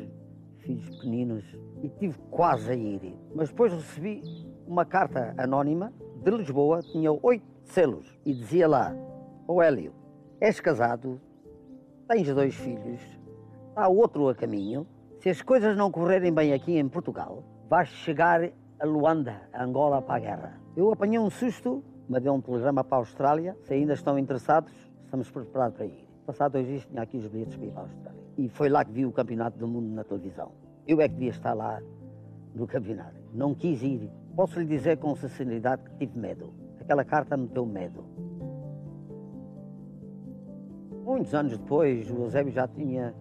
filhos 0.64 0.88
pequeninos 0.90 1.44
e 1.82 1.88
tive 1.88 2.18
quase 2.30 2.70
a 2.70 2.74
ir. 2.74 3.14
Mas 3.34 3.50
depois 3.50 3.72
recebi 3.72 4.22
uma 4.66 4.84
carta 4.84 5.34
anónima 5.36 5.92
de 6.22 6.30
Lisboa, 6.30 6.80
tinha 6.80 7.12
oito 7.12 7.44
selos 7.64 8.18
e 8.24 8.32
dizia 8.32 8.66
lá: 8.66 8.94
Ô 9.46 9.62
Hélio, 9.62 9.92
és 10.40 10.60
casado, 10.60 11.20
tens 12.08 12.26
dois 12.34 12.54
filhos, 12.54 13.00
há 13.76 13.88
outro 13.88 14.28
a 14.28 14.34
caminho. 14.34 14.86
Se 15.20 15.30
as 15.30 15.40
coisas 15.40 15.76
não 15.76 15.90
correrem 15.90 16.32
bem 16.32 16.52
aqui 16.52 16.78
em 16.78 16.88
Portugal, 16.88 17.42
vais 17.68 17.88
chegar 17.88 18.42
a 18.78 18.86
Luanda, 18.86 19.40
a 19.52 19.64
Angola, 19.64 20.02
para 20.02 20.16
a 20.16 20.18
guerra. 20.18 20.60
Eu 20.76 20.92
apanhei 20.92 21.18
um 21.18 21.30
susto, 21.30 21.82
mandei 22.08 22.30
um 22.30 22.40
telegrama 22.40 22.84
para 22.84 22.98
a 22.98 23.00
Austrália. 23.00 23.56
Se 23.62 23.72
ainda 23.72 23.94
estão 23.94 24.18
interessados, 24.18 24.72
estamos 25.04 25.30
preparados 25.30 25.76
para 25.76 25.86
ir. 25.86 26.06
Passado 26.26 26.52
dois 26.52 26.66
dias 26.66 26.84
tinha 26.84 27.02
aqui 27.02 27.16
os 27.16 27.26
bilhetes 27.26 27.56
para 27.56 27.66
ir 27.66 27.70
para 27.70 27.80
a 27.80 27.84
Austrália. 27.84 28.23
E 28.36 28.48
foi 28.48 28.68
lá 28.68 28.84
que 28.84 28.92
vi 28.92 29.06
o 29.06 29.12
Campeonato 29.12 29.58
do 29.58 29.68
Mundo 29.68 29.94
na 29.94 30.04
televisão. 30.04 30.52
Eu 30.86 31.00
é 31.00 31.08
que 31.08 31.14
devia 31.14 31.30
estar 31.30 31.54
lá 31.54 31.80
no 32.54 32.66
campeonato. 32.66 33.16
Não 33.32 33.54
quis 33.54 33.82
ir. 33.82 34.10
Posso 34.36 34.60
lhe 34.60 34.66
dizer 34.66 34.98
com 34.98 35.14
sinceridade 35.14 35.82
que 35.82 36.06
tive 36.06 36.18
medo. 36.18 36.52
Aquela 36.80 37.04
carta 37.04 37.36
me 37.36 37.46
deu 37.48 37.64
medo. 37.64 38.04
Muitos 41.04 41.34
anos 41.34 41.56
depois, 41.56 42.10
o 42.10 42.24
Eusébio 42.24 42.52
já 42.52 42.66
tinha 42.66 43.14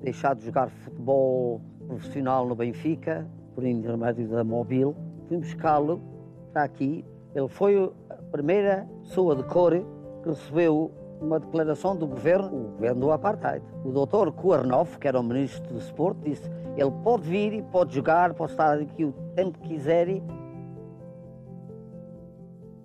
deixado 0.00 0.38
de 0.38 0.46
jogar 0.46 0.68
futebol 0.68 1.60
profissional 1.86 2.46
no 2.46 2.54
Benfica, 2.54 3.26
por 3.54 3.64
intermédio 3.64 4.28
da 4.28 4.44
Mobil. 4.44 4.94
Fui 5.26 5.38
buscá-lo 5.38 6.00
para 6.52 6.64
aqui. 6.64 7.04
Ele 7.34 7.48
foi 7.48 7.92
a 8.10 8.14
primeira 8.30 8.88
pessoa 9.02 9.34
de 9.34 9.42
cor 9.44 9.72
que 10.22 10.28
recebeu 10.28 10.92
uma 11.20 11.40
declaração 11.40 11.96
do 11.96 12.06
governo, 12.06 12.48
o 12.48 12.68
governo 12.72 13.00
do 13.00 13.12
Apartheid. 13.12 13.64
O 13.84 13.90
doutor 13.90 14.32
Kuarnov, 14.32 14.98
que 14.98 15.08
era 15.08 15.18
o 15.18 15.22
ministro 15.22 15.62
do 15.68 15.74
Desporto, 15.74 16.20
disse 16.22 16.48
ele 16.76 16.92
pode 17.02 17.28
vir 17.28 17.52
e 17.54 17.62
pode 17.62 17.92
jogar, 17.92 18.32
pode 18.34 18.52
estar 18.52 18.78
aqui 18.78 19.04
o 19.04 19.12
tempo 19.34 19.58
que 19.58 19.68
quiser. 19.68 20.22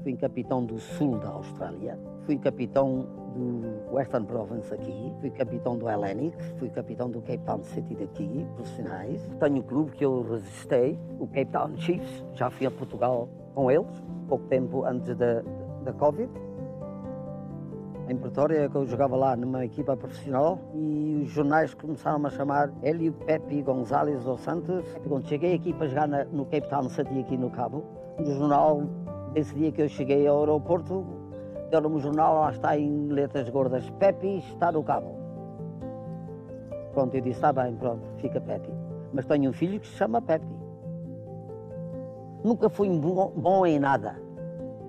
Fui 0.01 0.17
capitão 0.17 0.65
do 0.65 0.79
sul 0.79 1.19
da 1.19 1.29
Austrália, 1.29 1.97
fui 2.25 2.37
capitão 2.37 3.05
do 3.35 3.93
Western 3.95 4.25
Province 4.25 4.73
aqui, 4.73 5.13
fui 5.21 5.29
capitão 5.29 5.77
do 5.77 5.87
Hellenic, 5.87 6.35
fui 6.57 6.69
capitão 6.69 7.09
do 7.09 7.21
Cape 7.21 7.43
Town 7.45 7.63
City 7.63 7.95
daqui, 7.95 8.47
profissionais. 8.55 9.21
Tenho 9.39 9.57
um 9.57 9.61
clube 9.61 9.91
que 9.91 10.03
eu 10.03 10.23
resistei, 10.23 10.99
o 11.19 11.27
Cape 11.27 11.51
Town 11.51 11.77
Chiefs, 11.77 12.25
já 12.33 12.49
fui 12.49 12.65
a 12.65 12.71
Portugal 12.71 13.29
com 13.53 13.69
eles, 13.69 14.03
pouco 14.27 14.45
tempo 14.47 14.83
antes 14.85 15.15
da, 15.15 15.41
da 15.83 15.93
Covid. 15.93 16.31
Em 18.09 18.17
Pretória, 18.17 18.69
que 18.69 18.75
eu 18.75 18.85
jogava 18.85 19.15
lá 19.15 19.33
numa 19.33 19.63
equipa 19.63 19.95
profissional 19.95 20.59
e 20.73 21.21
os 21.23 21.31
jornais 21.31 21.73
começaram 21.73 22.25
a 22.25 22.29
chamar 22.29 22.69
Hélio 22.81 23.13
Pepe 23.13 23.61
Gonzalez 23.61 24.25
dos 24.25 24.41
Santos. 24.41 24.85
Quando 25.07 25.25
cheguei 25.25 25.55
aqui 25.55 25.71
para 25.71 25.87
jogar 25.87 26.07
no 26.07 26.43
Cape 26.45 26.67
Town 26.67 26.89
City, 26.89 27.19
aqui 27.21 27.37
no 27.37 27.49
Cabo, 27.49 27.81
no 28.19 28.25
jornal, 28.25 28.83
esse 29.35 29.55
dia 29.55 29.71
que 29.71 29.81
eu 29.81 29.87
cheguei 29.87 30.27
ao 30.27 30.39
aeroporto, 30.39 31.05
deram-me 31.71 31.95
o 31.95 31.99
jornal, 31.99 32.41
lá 32.41 32.51
está 32.51 32.77
em 32.77 33.07
letras 33.07 33.49
gordas, 33.49 33.89
Pepe 33.91 34.39
está 34.39 34.69
no 34.69 34.83
Cabo. 34.83 35.15
Pronto, 36.93 37.15
eu 37.15 37.21
disse, 37.21 37.37
está 37.37 37.53
bem, 37.53 37.73
pronto, 37.75 38.05
fica 38.17 38.41
Pepe. 38.41 38.69
Mas 39.13 39.25
tenho 39.25 39.49
um 39.49 39.53
filho 39.53 39.79
que 39.79 39.87
se 39.87 39.95
chama 39.95 40.21
Pepe. 40.21 40.45
Nunca 42.43 42.69
fui 42.69 42.89
bom, 42.89 43.31
bom 43.33 43.65
em 43.65 43.79
nada, 43.79 44.19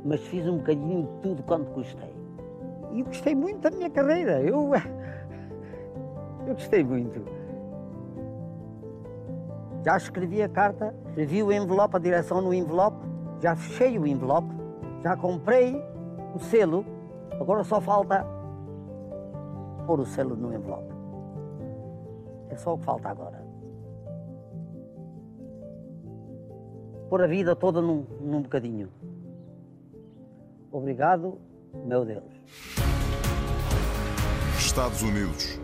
mas 0.04 0.20
fiz 0.22 0.48
um 0.48 0.58
bocadinho 0.58 1.02
de 1.02 1.20
tudo 1.22 1.42
quanto 1.44 1.70
gostei. 1.70 2.13
E 2.94 3.02
gostei 3.02 3.34
muito 3.34 3.60
da 3.60 3.70
minha 3.72 3.90
carreira. 3.90 4.40
Eu, 4.40 4.70
eu 6.46 6.54
gostei 6.54 6.84
muito. 6.84 7.20
Já 9.84 9.96
escrevi 9.96 10.40
a 10.40 10.48
carta, 10.48 10.94
escrevi 11.08 11.42
o 11.42 11.52
envelope, 11.52 11.96
a 11.96 11.98
direção 11.98 12.40
no 12.40 12.54
envelope, 12.54 13.04
já 13.40 13.54
fechei 13.56 13.98
o 13.98 14.06
envelope, 14.06 14.48
já 15.02 15.16
comprei 15.16 15.76
o 16.34 16.38
selo, 16.38 16.86
agora 17.32 17.64
só 17.64 17.80
falta 17.80 18.24
pôr 19.86 20.00
o 20.00 20.06
selo 20.06 20.36
no 20.36 20.54
envelope. 20.54 20.94
É 22.48 22.56
só 22.56 22.74
o 22.74 22.78
que 22.78 22.84
falta 22.84 23.08
agora. 23.08 23.44
Pôr 27.10 27.22
a 27.22 27.26
vida 27.26 27.54
toda 27.54 27.82
num, 27.82 28.06
num 28.20 28.40
bocadinho. 28.40 28.88
Obrigado, 30.72 31.38
meu 31.84 32.04
Deus. 32.04 32.24
Estados 34.58 35.02
Unidos. 35.02 35.58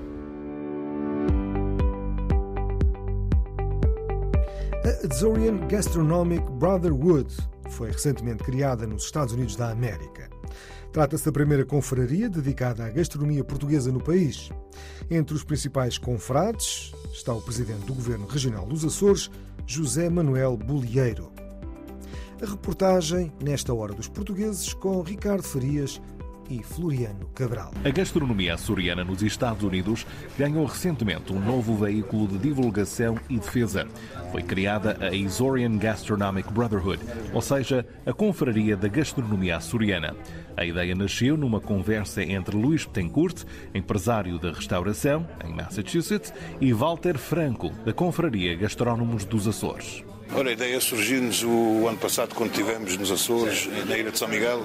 A 4.85 5.05
Adzorian 5.05 5.67
Gastronomic 5.69 6.49
Brotherhood 6.53 7.35
foi 7.71 7.91
recentemente 7.91 8.43
criada 8.43 8.87
nos 8.87 9.05
Estados 9.05 9.33
Unidos 9.35 9.57
da 9.57 9.71
América. 9.71 10.29
Trata-se 10.93 11.25
da 11.25 11.33
primeira 11.33 11.65
confraria 11.65 12.29
dedicada 12.29 12.85
à 12.85 12.91
gastronomia 12.91 13.45
portuguesa 13.45 13.93
no 13.93 14.03
país. 14.03 14.51
Entre 15.09 15.35
os 15.35 15.45
principais 15.45 15.99
confrades 15.99 16.93
está 17.13 17.33
o 17.33 17.41
presidente 17.41 17.87
do 17.87 17.95
Governo 17.95 18.27
Regional 18.27 18.67
dos 18.67 18.85
Açores, 18.85 19.31
José 19.67 20.11
Manuel 20.11 20.57
Bolieiro. 20.57 21.33
A 22.43 22.47
reportagem 22.47 23.31
nesta 23.43 23.75
hora 23.75 23.93
dos 23.93 24.09
portugueses 24.09 24.73
com 24.73 25.03
Ricardo 25.03 25.43
Farias 25.43 26.01
e 26.49 26.63
Floriano 26.63 27.27
Cabral. 27.35 27.71
A 27.85 27.91
gastronomia 27.91 28.55
açoriana 28.55 29.05
nos 29.05 29.23
Estados 29.23 29.63
Unidos 29.63 30.07
ganhou 30.39 30.65
recentemente 30.65 31.35
um 31.35 31.39
novo 31.39 31.77
veículo 31.77 32.27
de 32.27 32.39
divulgação 32.39 33.19
e 33.29 33.39
defesa. 33.39 33.87
Foi 34.33 34.43
criada 34.43 34.97
a 35.01 35.15
Azorian 35.15 35.77
Gastronomic 35.77 36.51
Brotherhood, 36.51 37.01
ou 37.35 37.43
seja, 37.43 37.87
a 38.07 38.13
confraria 38.13 38.75
da 38.75 38.89
gastronomia 38.89 39.59
açoriana. 39.59 40.17
A 40.57 40.65
ideia 40.65 40.95
nasceu 40.95 41.37
numa 41.37 41.61
conversa 41.61 42.23
entre 42.23 42.57
Luís 42.57 42.87
Betancourt, 42.87 43.45
empresário 43.75 44.39
da 44.39 44.51
restauração, 44.51 45.29
em 45.45 45.55
Massachusetts, 45.55 46.33
e 46.59 46.73
Walter 46.73 47.19
Franco, 47.19 47.71
da 47.85 47.93
confraria 47.93 48.57
Gastrónomos 48.57 49.27
dos 49.27 49.47
Açores. 49.47 50.10
Ora, 50.33 50.51
a 50.51 50.53
ideia 50.53 50.81
surgiu-nos 50.81 51.43
o 51.43 51.89
ano 51.89 51.99
passado, 51.99 52.37
quando 52.37 52.51
estivemos 52.51 52.97
nos 52.97 53.11
Açores, 53.11 53.69
na 53.87 53.99
Ilha 53.99 54.13
de 54.13 54.19
São 54.19 54.29
Miguel, 54.29 54.65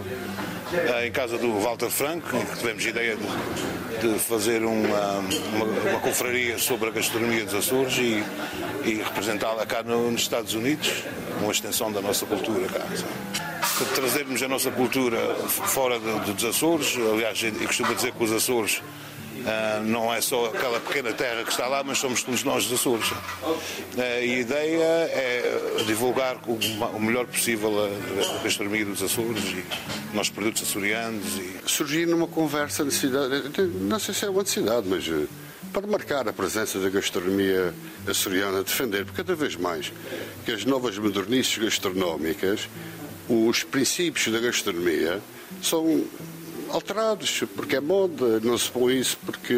em 1.03 1.11
casa 1.11 1.39
do 1.39 1.59
Walter 1.59 1.89
Franco, 1.89 2.37
em 2.37 2.45
que 2.45 2.57
tivemos 2.57 2.85
a 2.85 2.89
ideia 2.89 3.15
de, 3.15 4.13
de 4.13 4.19
fazer 4.19 4.63
uma, 4.63 5.19
uma, 5.55 5.65
uma, 5.89 5.99
confraria 6.01 6.59
sobre 6.59 6.89
a 6.89 6.91
gastronomia 6.91 7.45
dos 7.45 7.55
Açores 7.55 7.97
e, 7.97 8.23
e 8.87 9.01
representá-la 9.03 9.65
cá 9.65 9.81
no, 9.81 10.11
nos 10.11 10.21
Estados 10.21 10.53
Unidos, 10.53 11.03
uma 11.41 11.51
extensão 11.51 11.91
da 11.91 11.99
nossa 11.99 12.27
cultura 12.27 12.67
cá. 12.67 12.85
De 12.85 13.85
trazermos 13.95 14.43
a 14.43 14.47
nossa 14.47 14.69
cultura 14.69 15.17
fora 15.47 15.99
de, 15.99 16.19
de, 16.25 16.33
dos 16.33 16.45
Açores, 16.45 16.95
aliás, 17.11 17.41
eu 17.41 17.67
costumo 17.67 17.95
dizer 17.95 18.11
que 18.11 18.23
os 18.23 18.31
Açores 18.31 18.83
não 19.85 20.13
é 20.13 20.21
só 20.21 20.47
aquela 20.47 20.79
pequena 20.79 21.13
terra 21.13 21.43
que 21.43 21.51
está 21.51 21.67
lá, 21.67 21.83
mas 21.83 21.97
somos 21.97 22.23
todos 22.23 22.43
nós 22.43 22.65
dos 22.65 22.79
Açores. 22.79 23.11
Uh, 23.11 24.01
a 24.01 24.21
ideia 24.21 24.83
é 24.83 25.83
divulgar 25.85 26.37
o, 26.47 26.99
melhor 26.99 27.25
possível 27.25 27.71
a, 27.85 28.43
gastronomia 28.43 28.85
dos 28.85 29.01
Açores 29.03 29.43
e 29.43 30.15
nossos 30.15 30.31
produtos 30.31 30.63
açorianos. 30.63 31.37
E... 31.37 31.69
Surgir 31.69 32.07
numa 32.07 32.27
conversa 32.27 32.83
de 32.83 32.91
cidade, 32.91 33.43
não 33.81 33.99
sei 33.99 34.13
se 34.13 34.25
é 34.25 34.29
uma 34.29 34.45
cidade, 34.45 34.87
mas 34.87 35.07
eh, 35.07 35.27
para 35.71 35.85
marcar 35.87 36.27
a 36.27 36.33
presença 36.33 36.79
da 36.79 36.89
gastronomia 36.89 37.73
açoriana, 38.07 38.63
defender, 38.63 39.05
cada 39.15 39.35
vez 39.35 39.55
mais 39.55 39.91
que 40.45 40.51
as 40.51 40.65
novas 40.65 40.97
modernices 40.97 41.57
gastronómicas, 41.57 42.69
os 43.27 43.63
princípios 43.63 44.27
da 44.31 44.39
gastronomia 44.39 45.21
são 45.61 46.05
alterados, 46.75 47.43
porque 47.55 47.77
é 47.77 47.79
moda, 47.79 48.39
não 48.41 48.57
se 48.57 48.69
põe 48.69 48.99
isso 48.99 49.17
porque 49.25 49.55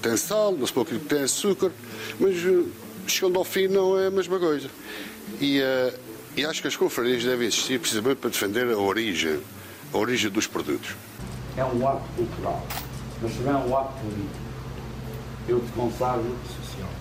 tem 0.00 0.16
sal, 0.16 0.52
não 0.52 0.66
se 0.66 0.72
põe 0.72 0.84
aquilo 0.84 1.00
porque 1.00 1.14
tem 1.14 1.24
açúcar, 1.24 1.72
mas 2.18 2.36
eh, 2.36 2.64
chegando 3.08 3.38
ao 3.38 3.44
fim 3.44 3.66
não 3.66 3.98
é 3.98 4.06
a 4.06 4.10
mesma 4.10 4.38
coisa. 4.38 4.70
E, 5.40 5.60
uh, 5.60 5.98
e 6.36 6.44
acho 6.44 6.62
que 6.62 6.68
as 6.68 6.76
confrarias 6.76 7.24
devem 7.24 7.48
existir 7.48 7.80
precisamente 7.80 8.18
para 8.18 8.30
defender 8.30 8.70
a 8.70 8.78
origem, 8.78 9.40
a 9.92 9.98
origem 9.98 10.30
dos 10.30 10.46
produtos. 10.46 10.94
É 11.56 11.64
um 11.64 11.88
ato 11.88 12.04
cultural, 12.16 12.64
mas 13.20 13.32
também 13.32 13.52
é 13.52 13.56
um 13.56 13.76
ato 13.76 13.92
político. 14.00 14.50
Eu 15.48 15.60
te 15.60 15.72
consagro 15.72 16.36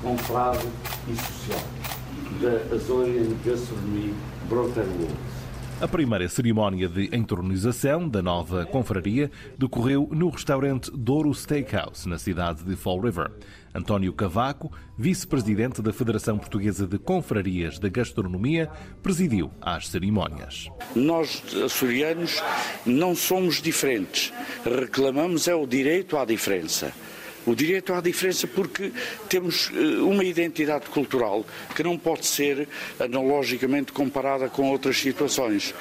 confrado 0.02 0.68
e 1.08 1.16
social 1.16 1.64
da 2.42 2.76
Azorian 2.76 3.30
Gastronomy 3.46 4.16
Brotherhood. 4.48 5.14
A 5.82 5.88
primeira 5.88 6.28
cerimónia 6.28 6.90
de 6.90 7.10
entronização 7.16 8.10
da 8.10 8.22
nova 8.22 8.66
confraria 8.66 9.32
decorreu 9.58 10.10
no 10.12 10.28
restaurante 10.28 10.92
Douro 10.92 11.34
Steakhouse, 11.34 12.08
na 12.08 12.18
cidade 12.18 12.66
de 12.66 12.76
Fall 12.76 13.00
River. 13.00 13.32
António 13.74 14.12
Cavaco, 14.12 14.70
vice-presidente 14.98 15.82
da 15.82 15.94
Federação 15.94 16.38
Portuguesa 16.38 16.86
de 16.86 17.00
Confrarias 17.00 17.80
da 17.80 17.88
Gastronomia, 17.88 18.70
presidiu 19.02 19.52
as 19.62 19.88
cerimónias. 19.88 20.70
Nós, 20.94 21.42
açorianos, 21.64 22.44
não 22.86 23.16
somos 23.16 23.62
diferentes. 23.62 24.34
Reclamamos 24.66 25.48
é 25.48 25.56
o 25.56 25.66
direito 25.66 26.18
à 26.18 26.26
diferença 26.26 26.92
o 27.46 27.56
direito 27.56 27.94
à 27.94 28.02
diferença 28.02 28.48
porque 28.48 28.92
temos 29.28 29.72
eh, 29.74 30.02
uma 30.02 30.24
identidade 30.24 30.86
cultural 30.90 31.46
que 31.76 31.84
não 31.84 31.98
pode 31.98 32.26
ser 32.26 32.68
analogicamente 33.00 33.92
comparada 33.92 34.50
com 34.50 34.70
outras 34.70 34.98
situações, 34.98 35.74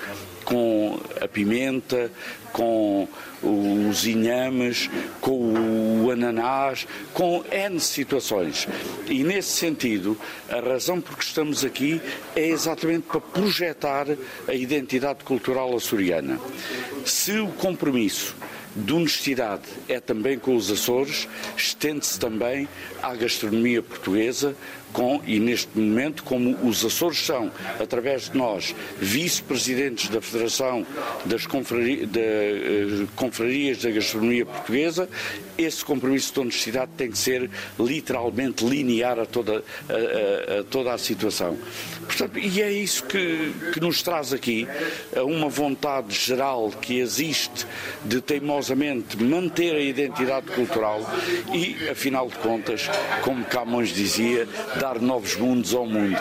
com 0.45 0.99
a 1.21 1.29
pimenta, 1.29 2.11
com 2.53 3.09
os 3.43 4.07
inhames, 4.07 4.91
com 5.21 6.05
o 6.05 6.11
ananás, 6.11 6.87
com 7.13 7.45
N 7.51 7.79
situações. 7.79 8.67
E 9.07 9.23
nesse 9.23 9.51
sentido, 9.51 10.19
a 10.49 10.61
razão 10.61 11.01
por 11.01 11.17
que 11.17 11.25
estamos 11.25 11.65
aqui 11.65 12.01
é 12.35 12.49
exatamente 12.49 13.07
para 13.07 13.21
projetar 13.21 14.07
a 14.47 14.55
identidade 14.55 15.23
cultural 15.25 15.77
açoriana. 15.77 16.41
Se 17.05 17.39
o 17.39 17.49
compromisso 17.49 18.35
de 18.85 18.93
honestidade 18.93 19.63
é 19.89 19.99
também 20.01 20.39
com 20.39 20.55
os 20.55 20.71
Açores, 20.71 21.29
estende-se 21.57 22.19
também 22.19 22.69
à 23.03 23.15
gastronomia 23.15 23.83
portuguesa, 23.83 24.55
com, 24.93 25.21
e 25.27 25.39
neste 25.39 25.79
momento, 25.79 26.23
como 26.23 26.57
os 26.67 26.85
Açores 26.85 27.19
são, 27.19 27.51
através 27.81 28.31
de 28.31 28.37
nós, 28.37 28.75
vice-presidentes 28.99 30.09
da 30.09 30.21
Federação 30.21 30.87
das 31.25 31.47
confrari, 31.47 32.07
de, 32.07 32.19
uh, 32.19 33.09
Confrarias 33.15 33.79
da 33.79 33.91
Gastronomia 33.91 34.47
Portuguesa, 34.47 35.09
esse 35.57 35.85
compromisso 35.85 36.33
de 36.33 36.41
honestidade 36.41 36.91
tem 36.97 37.11
que 37.11 37.19
ser 37.19 37.51
literalmente 37.79 38.65
linear 38.65 39.19
a 39.19 39.27
toda 39.27 39.65
a, 39.89 40.57
a, 40.57 40.61
a 40.61 40.65
toda 40.65 40.93
a 40.93 40.99
situação. 40.99 41.57
Portanto, 42.07 42.39
e 42.39 42.63
é 42.63 42.73
isso 42.73 43.05
que, 43.05 43.53
que 43.73 43.81
nos 43.81 44.03
traz 44.03 44.33
aqui, 44.33 44.67
uma 45.17 45.49
vontade 45.49 46.15
geral 46.15 46.71
que 46.71 46.99
existe 46.99 47.67
de 48.05 48.21
teimosamente 48.21 49.23
manter 49.23 49.75
a 49.75 49.81
identidade 49.81 50.47
cultural 50.53 51.01
e, 51.53 51.89
afinal 51.89 52.29
de 52.29 52.37
contas, 52.37 52.89
como 53.23 53.45
Camões 53.45 53.91
dizia, 53.91 54.49
dar 54.79 55.01
novos 55.01 55.37
mundos 55.37 55.75
ao 55.75 55.87
mundo. 55.87 56.17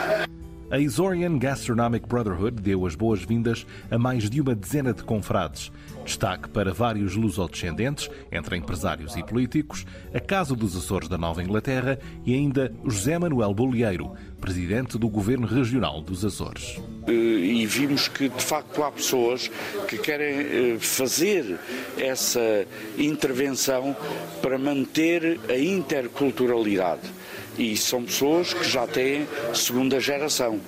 A 0.69 0.75
Azorian 0.75 1.37
Gastronomic 1.37 2.05
Brotherhood 2.07 2.61
deu 2.61 2.85
as 2.85 2.95
boas-vindas 2.95 3.65
a 3.89 3.97
mais 3.97 4.29
de 4.29 4.41
uma 4.41 4.53
dezena 4.53 4.93
de 4.93 5.01
confrades. 5.03 5.71
Destaque 6.03 6.49
para 6.49 6.73
vários 6.73 7.15
lusodescendentes, 7.15 8.09
entre 8.31 8.57
empresários 8.57 9.15
e 9.15 9.23
políticos, 9.23 9.85
a 10.13 10.19
Casa 10.19 10.55
dos 10.55 10.75
Açores 10.75 11.07
da 11.07 11.17
Nova 11.17 11.41
Inglaterra 11.41 11.99
e 12.25 12.33
ainda 12.33 12.73
José 12.83 13.17
Manuel 13.17 13.53
Bolieiro, 13.53 14.11
presidente 14.41 14.97
do 14.97 15.07
Governo 15.07 15.47
Regional 15.47 16.01
dos 16.01 16.25
Açores. 16.25 16.81
E 17.07 17.65
vimos 17.65 18.07
que, 18.07 18.27
de 18.27 18.43
facto, 18.43 18.83
há 18.83 18.91
pessoas 18.91 19.49
que 19.87 19.97
querem 19.97 20.39
eh, 20.39 20.77
fazer 20.79 21.57
essa 21.97 22.65
intervenção 22.97 23.95
para 24.41 24.57
manter 24.57 25.39
a 25.47 25.57
interculturalidade 25.57 27.16
e 27.57 27.75
são 27.75 28.03
pessoas 28.03 28.53
que 28.53 28.67
já 28.67 28.85
têm 28.85 29.27
segunda 29.53 29.99
geração. 29.99 30.59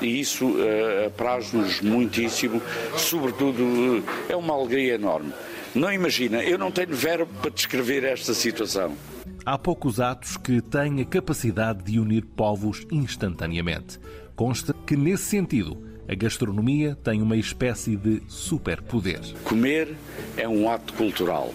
E 0.00 0.20
isso 0.20 0.46
uh, 0.46 1.06
apraz-nos 1.06 1.80
muitíssimo, 1.80 2.60
sobretudo, 2.96 3.62
uh, 3.62 4.04
é 4.28 4.36
uma 4.36 4.54
alegria 4.54 4.94
enorme. 4.94 5.32
Não 5.74 5.92
imagina, 5.92 6.42
eu 6.42 6.58
não 6.58 6.70
tenho 6.70 6.94
verbo 6.94 7.32
para 7.40 7.50
descrever 7.50 8.04
esta 8.04 8.32
situação. 8.32 8.96
Há 9.44 9.58
poucos 9.58 10.00
atos 10.00 10.36
que 10.36 10.60
têm 10.62 11.00
a 11.00 11.04
capacidade 11.04 11.82
de 11.82 11.98
unir 11.98 12.24
povos 12.24 12.86
instantaneamente. 12.90 13.98
Consta 14.34 14.74
que, 14.86 14.96
nesse 14.96 15.24
sentido, 15.24 15.76
a 16.08 16.14
gastronomia 16.14 16.96
tem 17.02 17.20
uma 17.20 17.36
espécie 17.36 17.96
de 17.96 18.22
superpoder. 18.28 19.20
Comer 19.44 19.94
é 20.36 20.48
um 20.48 20.70
ato 20.70 20.92
cultural, 20.94 21.52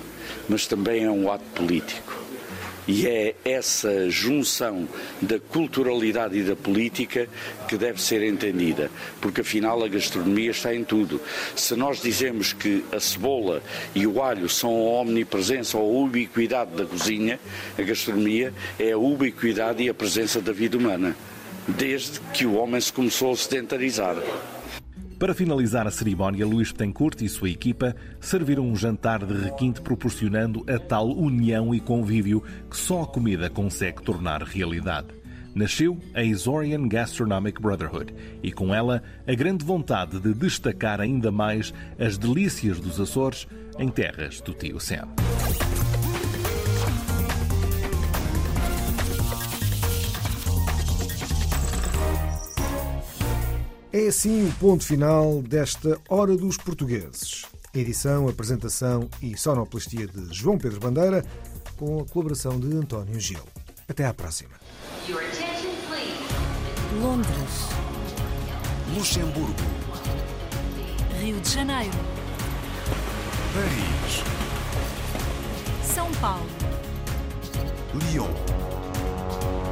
mas 0.47 0.67
também 0.67 1.03
é 1.03 1.11
um 1.11 1.31
ato 1.31 1.45
político. 1.55 2.18
E 2.91 3.05
é 3.05 3.35
essa 3.45 4.09
junção 4.09 4.89
da 5.21 5.39
culturalidade 5.39 6.39
e 6.39 6.41
da 6.41 6.55
política 6.55 7.29
que 7.67 7.77
deve 7.77 8.01
ser 8.01 8.23
entendida, 8.23 8.89
porque 9.21 9.41
afinal 9.41 9.83
a 9.83 9.87
gastronomia 9.87 10.49
está 10.49 10.73
em 10.73 10.83
tudo. 10.83 11.21
Se 11.55 11.75
nós 11.75 12.01
dizemos 12.01 12.51
que 12.51 12.83
a 12.91 12.99
cebola 12.99 13.61
e 13.93 14.07
o 14.07 14.23
alho 14.23 14.49
são 14.49 14.71
a 14.71 15.01
omnipresença 15.01 15.77
ou 15.77 15.99
a 15.99 16.05
ubiquidade 16.05 16.71
da 16.71 16.83
cozinha, 16.83 17.39
a 17.77 17.81
gastronomia 17.83 18.51
é 18.79 18.93
a 18.93 18.97
ubiquidade 18.97 19.83
e 19.83 19.89
a 19.89 19.93
presença 19.93 20.41
da 20.41 20.51
vida 20.51 20.75
humana, 20.75 21.15
desde 21.67 22.19
que 22.33 22.43
o 22.43 22.55
homem 22.55 22.81
se 22.81 22.91
começou 22.91 23.33
a 23.33 23.37
sedentarizar. 23.37 24.15
Para 25.19 25.33
finalizar 25.33 25.85
a 25.85 25.91
cerimónia, 25.91 26.47
Luís 26.47 26.71
Betancourt 26.71 27.21
e 27.21 27.27
sua 27.27 27.49
equipa 27.49 27.93
serviram 28.21 28.65
um 28.65 28.73
jantar 28.73 29.25
de 29.25 29.33
requinte 29.33 29.81
proporcionando 29.81 30.63
a 30.65 30.79
tal 30.79 31.09
união 31.09 31.75
e 31.75 31.81
convívio 31.81 32.41
que 32.69 32.77
só 32.77 33.01
a 33.01 33.05
comida 33.07 33.49
consegue 33.49 34.01
tornar 34.01 34.41
realidade. 34.41 35.07
Nasceu 35.53 35.99
a 36.13 36.21
Azorian 36.21 36.87
Gastronomic 36.87 37.61
Brotherhood 37.61 38.13
e 38.41 38.49
com 38.49 38.73
ela 38.73 39.03
a 39.27 39.33
grande 39.33 39.65
vontade 39.65 40.21
de 40.21 40.33
destacar 40.33 41.01
ainda 41.01 41.33
mais 41.33 41.73
as 41.99 42.17
delícias 42.17 42.79
dos 42.79 42.97
Açores 42.97 43.45
em 43.77 43.89
terras 43.89 44.39
do 44.39 44.53
tio 44.53 44.79
Sam. 44.79 45.09
É 53.91 54.07
assim 54.07 54.47
o 54.47 54.53
ponto 54.59 54.85
final 54.85 55.41
desta 55.41 55.99
Hora 56.07 56.37
dos 56.37 56.57
Portugueses. 56.57 57.43
Edição, 57.73 58.27
apresentação 58.27 59.09
e 59.19 59.35
sonoplastia 59.35 60.05
de 60.05 60.31
João 60.31 60.59
Pedro 60.59 60.79
Bandeira, 60.79 61.25
com 61.75 61.99
a 61.99 62.05
colaboração 62.05 62.59
de 62.59 62.71
António 62.75 63.19
Gil. 63.19 63.41
Até 63.87 64.05
à 64.05 64.13
próxima. 64.13 64.51
Londres, 67.01 67.69
Luxemburgo, 68.95 69.55
Rio 71.19 71.39
de 71.39 71.49
Janeiro, 71.49 71.97
Paris, 73.55 74.23
São 75.95 76.11
Paulo, 76.21 76.45
Lyon. 77.95 78.29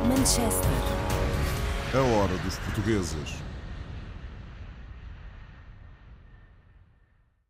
Manchester. 0.07 0.71
A 1.93 2.01
hora 2.01 2.35
dos 2.39 2.55
portugueses. 2.57 3.36